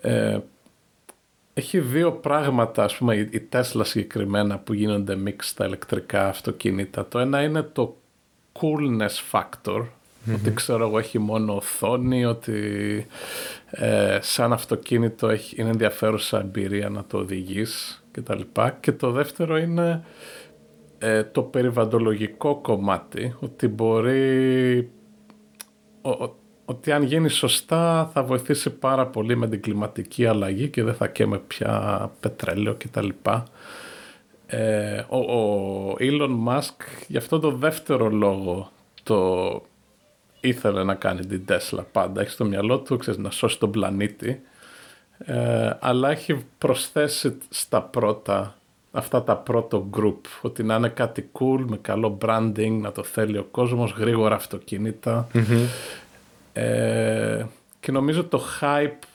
[0.00, 0.38] ε,
[1.54, 7.08] έχει δύο πράγματα, ας πούμε, η Tesla συγκεκριμένα που γίνονται mix στα ηλεκτρικά αυτοκίνητα.
[7.08, 7.96] Το ένα είναι το
[8.52, 9.86] coolness factor,
[10.34, 13.06] ότι ξέρω εγώ έχει μόνο οθόνη, ότι
[13.70, 18.40] ε, σαν αυτοκίνητο έχει, είναι ενδιαφέρουσα εμπειρία να το οδηγείς κτλ.
[18.52, 20.04] Και, και το δεύτερο είναι
[20.98, 24.90] ε, το περιβαντολογικό κομμάτι, ότι μπορεί
[26.72, 31.08] ότι αν γίνει σωστά θα βοηθήσει πάρα πολύ με την κλιματική αλλαγή και δεν θα
[31.08, 33.08] καίμε πια πετρέλαιο κτλ.
[34.46, 36.76] ε, ο, ο Elon Musk
[37.08, 38.70] για αυτό το δεύτερο λόγο
[39.02, 39.62] το
[40.40, 42.20] ήθελε να κάνει την Tesla πάντα.
[42.20, 44.40] Έχει στο μυαλό του ξέρεις, να σώσει τον πλανήτη.
[45.18, 48.56] Ε, αλλά έχει προσθέσει στα πρώτα
[48.92, 53.38] αυτά τα πρώτο group ότι να είναι κάτι cool με καλό branding να το θέλει
[53.38, 54.34] ο κόσμος γρήγορα
[56.52, 57.44] ε,
[57.80, 59.06] και νομίζω το hype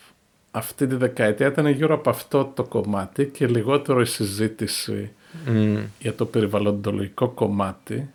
[0.51, 5.11] αυτή τη δεκαετία ήταν γύρω από αυτό το κομμάτι και λιγότερο η συζήτηση
[5.99, 8.09] για το περιβαλλοντολογικό κομμάτι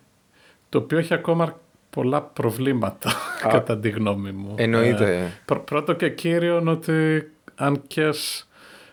[0.69, 3.13] το οποίο έχει ακόμα πολλά προβλήματα
[3.49, 4.55] κατά τη γνώμη μου.
[4.57, 5.33] Εννοείται.
[5.47, 8.11] Ε, πρώτο και κύριο ότι αν και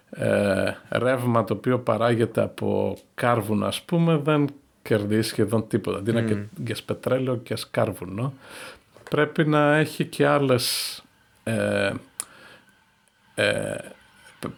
[0.09, 4.47] ε, ρεύμα το οποίο παράγεται από κάρβουνο ας πούμε δεν
[4.81, 5.97] κερδίζει σχεδόν τίποτα.
[5.97, 6.13] Αντί mm.
[6.13, 6.21] να
[6.85, 8.33] πετρέλαιο και κάρβουνο
[9.09, 10.97] πρέπει να έχει και άλλες
[11.43, 11.91] ε,
[13.35, 13.75] ε,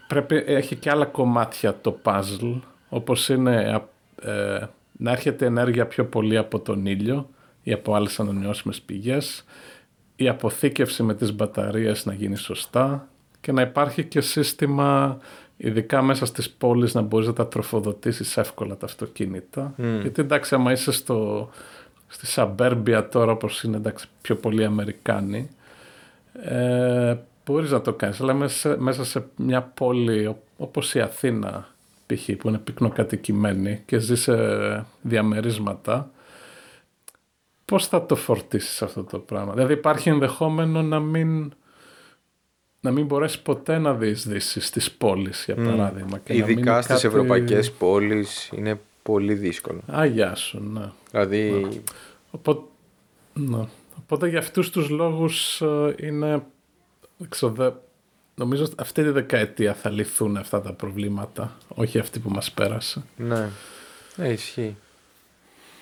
[0.08, 2.60] πρέπει έχει και άλλα κομμάτια το puzzle
[2.90, 3.82] όπως είναι
[4.22, 4.60] ε,
[4.92, 7.30] να έρχεται ενέργεια πιο πολύ από τον ήλιο
[7.64, 9.46] ή από άλλες ανανεώσιμες πηγές
[10.16, 13.08] η αποθήκευση με τις μπαταρίες να γίνει σωστά
[13.42, 15.18] και να υπάρχει και σύστημα
[15.58, 19.74] ειδικά μέσα στις πόλεις να μπορείς να τα τροφοδοτήσεις εύκολα τα αυτοκίνητα.
[20.02, 21.50] Γιατί εντάξει άμα είσαι στο,
[22.12, 25.50] στη Σαμπέρμπια τώρα όπως είναι εντάξει, πιο πολλοί Αμερικάνοι
[26.44, 31.68] ε, μπορείς να το κάνεις αλλά μέσα, μέσα σε μια πόλη όπως η Αθήνα
[32.06, 32.30] π.χ.
[32.38, 34.36] που είναι πυκνοκατοικημένη και ζει σε
[35.02, 36.12] διαμερίσματα
[37.66, 41.54] πώς θα το φορτίσεις αυτό το πράγμα; Δηλαδή υπάρχει ενδεχόμενο να μην,
[42.80, 46.18] να μην μπορέσεις ποτέ να διεισδύσεις στις πόλεις για παράδειγμα.
[46.18, 47.08] Και Ειδικά να στις κάτι...
[47.08, 49.80] ευρωπαϊκές πόλεις είναι πολύ δύσκολο.
[49.88, 50.92] Αγιά σου, ναι.
[51.12, 51.70] Δηλαδή...
[52.32, 52.62] Οπότε,
[53.34, 53.68] ναι.
[54.00, 56.44] Οπότε για αυτούς τους λόγους ε, είναι...
[57.30, 57.82] Ξέρω,
[58.36, 63.04] νομίζω αυτή τη δεκαετία θα λυθούν αυτά τα προβλήματα, όχι αυτή που μας πέρασε.
[63.18, 63.50] Ναι,
[64.18, 64.76] ε, ισχύει.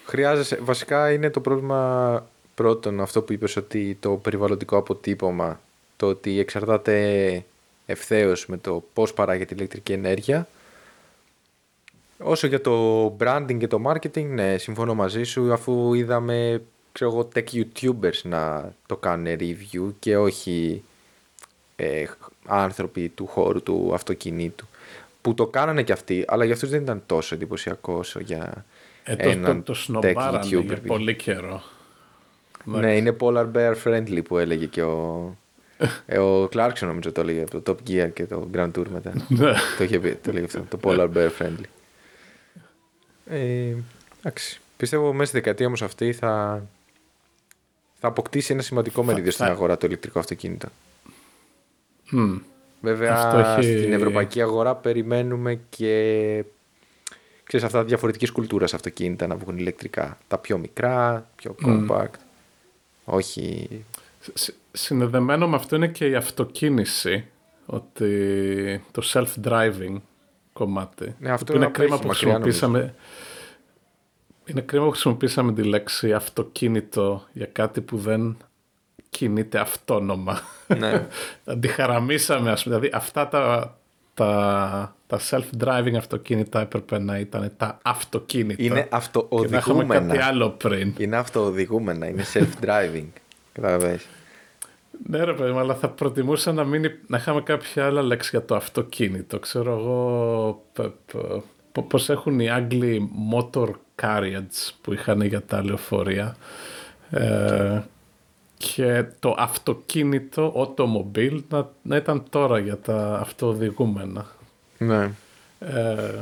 [0.06, 5.60] Χρειάζεσαι, βασικά είναι το πρόβλημα πρώτον αυτό που είπες ότι το περιβαλλοντικό αποτύπωμα,
[5.98, 7.46] το ότι εξαρτάται
[7.86, 10.48] ευθέως με το πώς παράγεται η ηλεκτρική ενέργεια.
[12.24, 17.28] Όσο για το branding και το marketing, ναι, συμφωνώ μαζί σου, αφού είδαμε ξέρω εγώ,
[17.36, 20.84] tech YouTubers να το κάνουν review και όχι
[21.76, 22.06] ε,
[22.46, 24.66] άνθρωποι του χώρου του αυτοκινήτου.
[25.22, 28.66] Που το κάνανε κι αυτοί, αλλά για αυτούς δεν ήταν τόσο εντυπωσιακό όσο για
[29.04, 30.64] ε, το, έναν το, το tech YouTuber.
[30.64, 31.62] για πολύ καιρό.
[32.64, 35.36] Ναι, είναι polar bear friendly που έλεγε και ο,
[36.06, 39.14] ε, ο Clarkson νομίζω το έλεγε από το Top Gear και το Grand Tour μετά.
[39.28, 39.54] Ναι.
[39.78, 41.79] το είχε πει, το έλεγε αυτό, το polar bear friendly.
[43.30, 43.76] Ε,
[44.20, 44.60] εντάξει.
[44.78, 46.64] Πιστεύω μέσα στη δεκαετία όμως αυτή θα,
[48.00, 50.68] θα αποκτήσει ένα σημαντικό μερίδιο στην αγορά το ηλεκτρικό αυτοκίνητο.
[52.12, 52.40] Mm.
[52.82, 56.44] Βέβαια στην ευρωπαϊκή αγορά περιμένουμε και
[57.44, 60.18] ξέρεις, αυτά διαφορετική κουλτούρα αυτοκίνητα να βγουν ηλεκτρικά.
[60.28, 62.20] Τα πιο μικρά, πιο compact.
[63.06, 63.70] Όχι.
[64.72, 67.26] συνδεδεμένο με αυτό είναι και η αυτοκίνηση.
[67.66, 69.96] Ότι το self-driving
[70.60, 71.16] κομμάτι.
[71.20, 72.96] Ναι, αυτό είναι κρίμα που χρησιμοποίησαμε.
[74.46, 78.38] Είναι κρίμα που χρησιμοποίησαμε τη λέξη αυτοκίνητο για κάτι που δεν
[79.10, 80.40] κινείται αυτόνομα.
[80.78, 81.08] Ναι.
[81.54, 82.76] Αντιχαραμίσαμε, ας πούμε.
[82.76, 83.78] Δηλαδή αυτά τα,
[84.14, 88.64] τα, τα self-driving αυτοκίνητα έπρεπε να ήταν τα αυτοκίνητα.
[88.64, 89.94] Είναι αυτοοδηγούμενα.
[89.94, 90.94] Και να κάτι άλλο πριν.
[90.98, 93.08] Είναι αυτοοδηγούμενα, είναι self-driving.
[93.54, 94.08] Καταλαβαίνεις.
[95.08, 98.56] Ναι ρε παιδί αλλά θα προτιμούσα να, μην, να είχαμε κάποια άλλα λέξη για το
[98.56, 99.40] αυτοκίνητο.
[99.40, 100.64] Ξέρω εγώ
[101.88, 103.70] πώς έχουν οι Άγγλοι motor
[104.02, 106.36] carriage που είχαν για τα λεωφορεία.
[107.10, 107.82] Ε,
[108.58, 114.26] και το αυτοκίνητο, automobile, να, να ήταν τώρα για τα αυτοοδηγούμενα.
[114.78, 115.12] Ναι.
[115.60, 116.22] Ε,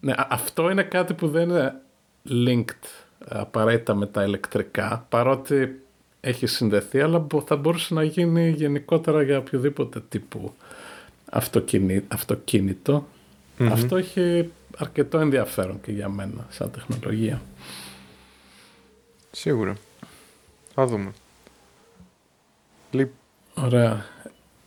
[0.00, 0.14] ναι.
[0.28, 1.80] Αυτό είναι κάτι που δεν είναι
[2.28, 2.88] linked
[3.28, 5.80] απαραίτητα με τα ηλεκτρικά, παρότι
[6.26, 10.54] έχει συνδεθεί, αλλά θα μπορούσε να γίνει γενικότερα για οποιοδήποτε τύπου
[12.08, 13.06] αυτοκίνητο.
[13.58, 17.42] Αυτό έχει αρκετό ενδιαφέρον και για μένα σαν τεχνολογία.
[19.30, 19.76] Σίγουρα.
[20.74, 21.12] Θα δούμε.
[23.54, 24.04] Ωραία.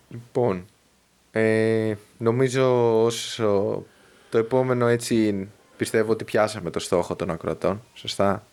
[0.09, 0.65] Λοιπόν,
[1.31, 3.83] ε, νομίζω όσο
[4.29, 8.47] το επόμενο έτσι πιστεύω ότι πιάσαμε το στόχο των ακροατών, σωστά;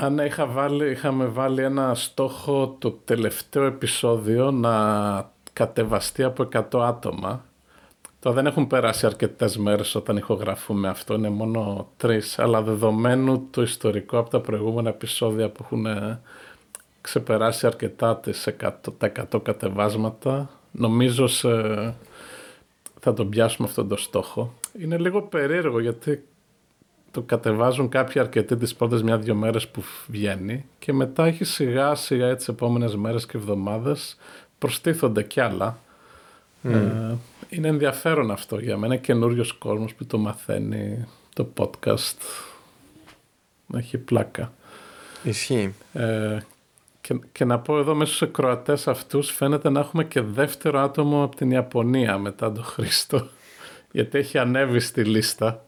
[0.00, 7.44] Αν είχα βάλει, είχαμε βάλει ένα στόχο το τελευταίο επεισόδιο να κατεβαστεί από 100 άτομα.
[8.20, 13.62] Τώρα δεν έχουν περάσει αρκετές μέρες όταν ηχογραφούμε αυτό, είναι μόνο τρεις, αλλά δεδομένου το
[13.62, 15.86] ιστορικό από τα προηγούμενα επεισόδια που έχουν
[17.00, 20.50] ξεπεράσει αρκετά τις 100, τα 100 κατεβάσματα.
[20.70, 21.48] Νομίζω σε,
[23.00, 24.54] θα τον πιάσουμε αυτόν τον στόχο.
[24.78, 26.24] Είναι λίγο περίεργο γιατί
[27.10, 32.26] το κατεβάζουν κάποιοι αρκετοί τις πρώτες μια-δυο μέρες που βγαίνει και μετά έχει σιγά σιγά
[32.26, 34.16] έτσι επόμενες μέρες και εβδομάδες
[34.58, 35.78] προστίθονται κι άλλα.
[36.62, 37.14] Ε,
[37.48, 42.16] είναι ενδιαφέρον αυτό για μένα, καινούριος κόσμος που το μαθαίνει το podcast.
[43.74, 44.52] Έχει πλάκα.
[45.22, 45.74] Ισχύει.
[45.92, 46.38] Ε,
[47.00, 51.22] και, και να πω εδώ μέσα στους εκροατές αυτούς φαίνεται να έχουμε και δεύτερο άτομο
[51.22, 53.26] από την Ιαπωνία μετά τον Χρήστο
[53.92, 55.64] γιατί έχει ανέβει στη λίστα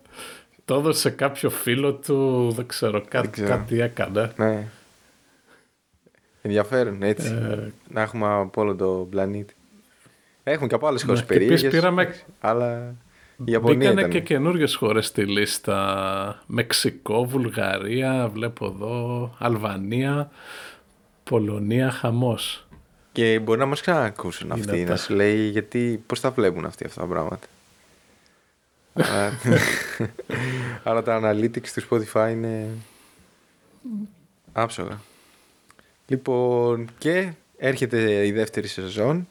[0.71, 3.49] το έδωσε κάποιο φίλο του δεν ξέρω, κάτι, ξέρω.
[3.49, 4.67] κάτι έκανε Ναι.
[6.43, 7.27] Ενδιαφέρον, έτσι.
[7.51, 9.55] Ε, Να έχουμε από όλο το πλανήτη.
[10.43, 11.81] Έχουμε και από άλλες χώρες Ναι, και επίσης περίεργες.
[11.81, 12.95] πήραμε- Αλλά
[13.45, 14.11] η Ιαπωνία Μπήκανε ήταν.
[14.11, 16.43] και καινούριες χώρες στη λίστα.
[16.47, 20.31] Μεξικό, Βουλγαρία, βλέπω εδώ, Αλβανία,
[21.23, 22.67] Πολωνία, χαμός.
[23.13, 24.91] Και μπορεί να μας ξανακούσουν αυτοί, Δυνατά.
[24.91, 27.47] να σου λέει γιατί, πώς τα βλέπουν αυτοί αυτά τα πράγματα.
[28.95, 29.33] Αλλά-
[30.85, 32.69] Αλλά τα analytics του Spotify είναι
[34.53, 35.01] άψογα.
[36.07, 39.29] Λοιπόν, και έρχεται η δεύτερη σεζόν.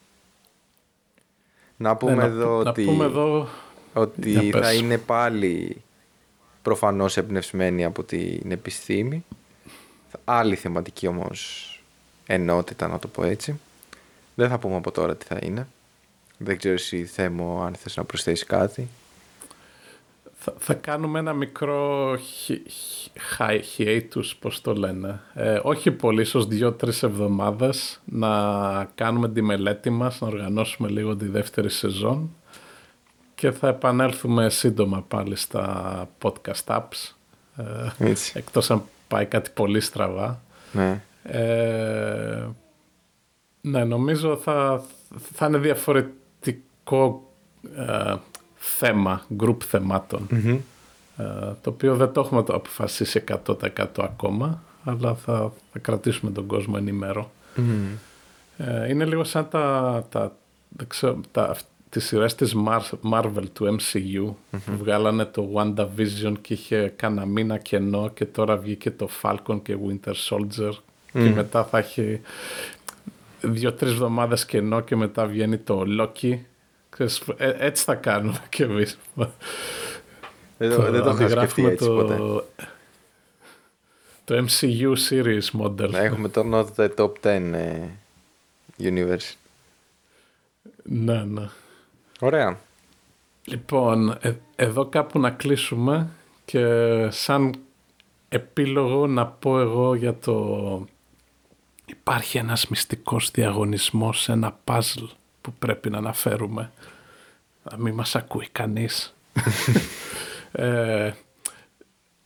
[1.77, 3.47] Να πούμε Ναι, εδώ να, ότι, να πούμε εδώ,
[3.93, 4.61] ότι Για πες.
[4.65, 5.81] θα είναι πάλι
[6.61, 9.25] προφανώς εμπνευσμένη από την επιστήμη.
[10.25, 11.65] Άλλη θεματική όμως
[12.25, 13.59] ενότητα, να το πω έτσι.
[14.35, 15.67] Δεν θα πούμε από τώρα τι θα είναι.
[16.37, 18.87] Δεν ξέρω εσύ Θέμο αν θες να προσθέσεις κάτι.
[20.49, 25.19] Θα, θα κάνουμε ένα μικρό χι- χι- hi- hiatus, πώς το λένε.
[25.33, 28.29] Ε, όχι πολύ, ίσως δύο-τρεις εβδομάδες να
[28.95, 32.29] κάνουμε τη μελέτη μας, να οργανώσουμε λίγο τη δεύτερη σεζόν
[33.35, 37.13] και θα επανέλθουμε σύντομα πάλι στα podcast apps.
[37.57, 38.31] Ε, Έτσι.
[38.35, 40.41] εκτός αν πάει κάτι πολύ στραβά.
[40.71, 41.01] Ναι.
[41.23, 42.47] Ε,
[43.61, 44.83] ναι, νομίζω θα,
[45.33, 47.29] θα είναι διαφορετικό
[47.75, 48.13] ε,
[48.59, 50.27] θέμα, group θεμάτων.
[50.29, 50.49] Μμμ.
[51.17, 51.23] Ε,
[51.61, 56.75] το οποίο δεν το έχουμε το αποφασίσει 100% ακόμα, αλλά θα, θα κρατήσουμε τον κόσμο
[56.77, 57.31] ενημέρο.
[57.55, 57.85] Μμμ.
[58.57, 60.35] Ε, είναι λίγο σαν τα, τα,
[60.69, 61.55] δεν ξέρω, τα,
[61.89, 67.57] τις σειρές της Mar- Marvel του MCU που βγάλανε το WandaVision και είχε κάνα μήνα
[67.57, 70.71] κενό και τώρα βγήκε το Falcon και Winter Soldier
[71.11, 72.21] και μετά θα έχει
[73.41, 76.37] δύο-τρεις εβδομάδες κενό και μετά βγαίνει το Loki.
[76.99, 78.99] Ξέρεις, ε, έτσι θα κάνουμε κι εμείς.
[80.57, 82.17] Δεν το, δεν το είχα σκεφτεί αντιγράφουμε έτσι ποτέ.
[84.25, 85.89] το MCU series model.
[85.89, 87.89] Να έχουμε το Not the Top 10 ε,
[88.79, 89.33] Universe.
[90.83, 91.49] Ναι, ναι.
[92.19, 92.59] Ωραία.
[93.43, 96.09] Λοιπόν, ε- εδώ κάπου να κλείσουμε
[96.45, 96.65] και
[97.09, 97.55] σαν
[98.29, 100.85] επίλογο να πω εγώ για το...
[101.85, 105.09] Υπάρχει ένας μυστικός διαγωνισμός σε ένα puzzle
[105.41, 106.71] που πρέπει να αναφέρουμε.
[107.71, 109.15] Να μην μας ακούει κανείς.
[110.51, 111.11] ε,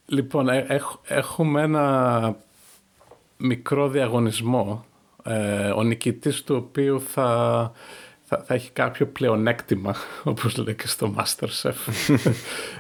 [0.05, 2.35] λοιπόν, ε- έχ- έχουμε ένα
[3.37, 4.85] μικρό διαγωνισμό
[5.23, 7.71] ε, ο νικητής του οποίου θα,
[8.23, 11.73] θα, θα έχει κάποιο πλεονέκτημα όπως λέει και στο Masterchef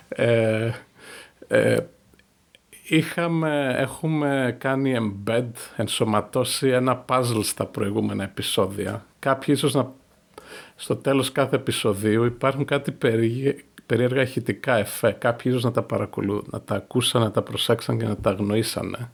[0.09, 0.71] ε,
[1.47, 1.77] ε,
[2.83, 9.91] είχαμε, έχουμε κάνει embed ενσωματώσει ένα puzzle στα προηγούμενα επεισόδια κάποιοι ίσως να
[10.75, 16.43] στο τέλος κάθε επεισοδίου υπάρχουν κάτι περί, περίεργα ηχητικά εφέ κάποιοι ίσως να τα παρακολου...
[16.49, 19.09] να τα ακούσαν, να τα προσέξαν και να τα αγνοήσανε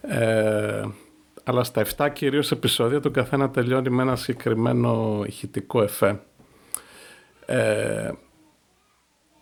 [0.00, 0.82] ε,
[1.44, 6.20] αλλά στα 7 κυρίως επεισόδια το καθένα τελειώνει με ένα συγκεκριμένο ηχητικό εφέ.
[7.46, 8.10] Ε,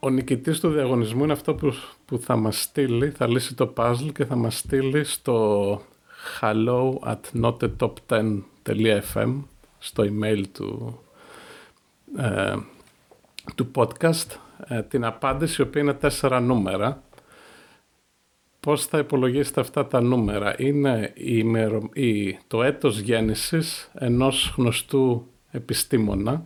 [0.00, 4.12] ο νικητής του διαγωνισμού είναι αυτό που, που θα μας στείλει, θα λύσει το puzzle
[4.14, 5.80] και θα μας στείλει στο
[6.40, 9.42] hello at notetop10.fm
[9.78, 11.00] στο email του,
[12.16, 12.54] ε,
[13.54, 17.02] του podcast ε, την απάντηση η οποία είναι τέσσερα νούμερα
[18.60, 25.26] Πώς θα υπολογίσετε αυτά τα νούμερα; Είναι η ημερο- η- το έτος γέννησης ενός γνωστού
[25.50, 26.44] επιστήμονα,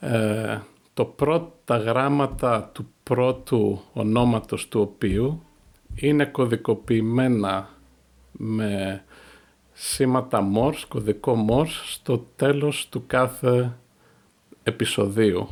[0.00, 0.58] ε,
[0.94, 5.42] το πρώτα τα γράμματα του πρώτου ονόματος του οποίου
[5.94, 7.68] είναι κωδικοποιημένα
[8.32, 9.04] με
[9.72, 13.76] σήματα Morse, κωδικό Morse, στο τέλος του κάθε
[14.62, 15.48] επεισοδίου.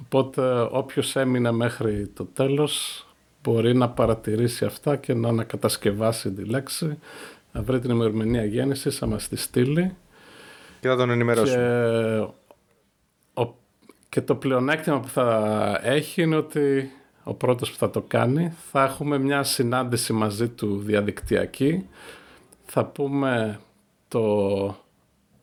[0.00, 3.06] Οπότε όποιος έμεινε μέχρι το τέλος
[3.42, 6.98] μπορεί να παρατηρήσει αυτά και να ανακατασκευάσει τη λέξη,
[7.52, 9.96] να βρει την ημερομηνία γέννησης, θα μας τη στείλει
[10.80, 11.56] Και θα τον ενημερώσουμε.
[13.34, 13.54] και, ο,
[14.08, 16.90] και το πλεονέκτημα που θα έχει είναι ότι
[17.24, 21.88] ο πρώτος που θα το κάνει θα έχουμε μια συνάντηση μαζί του διαδικτυακή
[22.64, 23.60] θα πούμε
[24.08, 24.81] το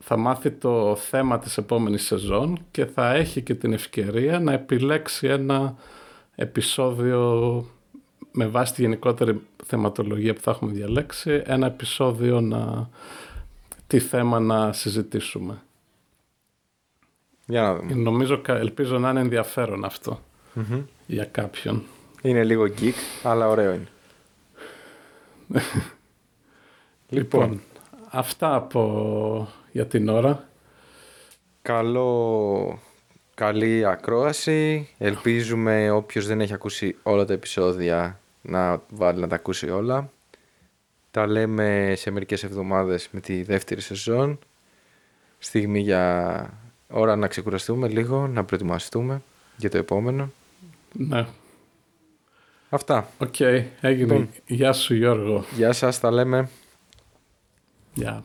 [0.02, 5.26] θα μάθει το θέμα της επόμενης σεζόν και θα έχει και την ευκαιρία να επιλέξει
[5.26, 5.74] ένα
[6.34, 7.64] επεισόδιο
[8.32, 12.88] με βάση τη γενικότερη θεματολογία που θα έχουμε διαλέξει, ένα επεισόδιο να,
[13.86, 15.62] τι θέμα να συζητήσουμε.
[17.46, 17.94] Για να δούμε.
[17.94, 19.86] Νομίζω, ελπίζω να είναι ενδιαφέρον
[21.06, 21.82] για κάποιον.
[22.22, 23.88] Είναι λίγο geek, αλλά ωραίο είναι.
[27.08, 27.60] λοιπόν,
[28.10, 30.48] αυτά από για την ώρα.
[31.62, 32.78] Καλό,
[33.34, 34.88] καλή ακρόαση.
[34.98, 40.10] Ελπίζουμε όποιος δεν έχει ακούσει όλα τα επεισόδια να βάλει να τα ακούσει όλα.
[41.10, 44.38] Τα λέμε σε μερικές εβδομάδες με τη δεύτερη σεζόν.
[45.38, 46.54] Στιγμή για
[46.88, 49.22] ώρα να ξεκουραστούμε λίγο, να προετοιμαστούμε
[49.56, 50.30] για το επόμενο.
[50.92, 51.26] Ναι.
[52.68, 53.08] Αυτά.
[53.18, 54.12] OK, okay, έγινε.
[54.12, 54.28] Λοιπόν.
[54.46, 55.44] Γεια σου Γιώργο.
[55.56, 56.48] Γεια σας, τα λέμε.
[57.94, 58.24] Γεια.